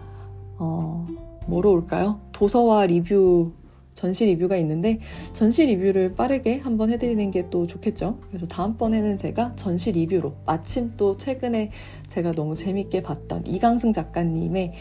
[0.59, 1.07] 어,
[1.51, 2.19] 뭐로 올까요?
[2.33, 3.53] 도서와 리뷰
[3.93, 4.99] 전시 리뷰가 있는데
[5.33, 8.19] 전시 리뷰를 빠르게 한번 해드리는 게 또 좋겠죠.
[8.29, 11.71] 그래서 다음번에는 제가 전시 리뷰로 마침 또 최근에
[12.07, 14.73] 제가 너무 재밌게 봤던 이강승 작가님의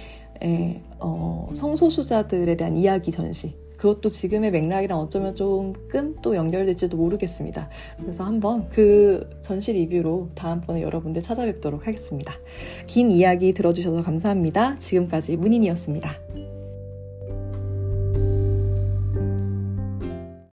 [0.44, 7.70] 에, 어, 성소수자들에 대한 이야기 전시 그것도 지금의 맥락이랑 어쩌면 조금 또 연결될지도 모르겠습니다.
[8.00, 12.34] 그래서 한번 그 전시 리뷰로 다음번에 여러분들 찾아뵙도록 하겠습니다.
[12.88, 14.78] 긴 이야기 들어주셔서 감사합니다.
[14.78, 16.29] 지금까지 문인이었습니다.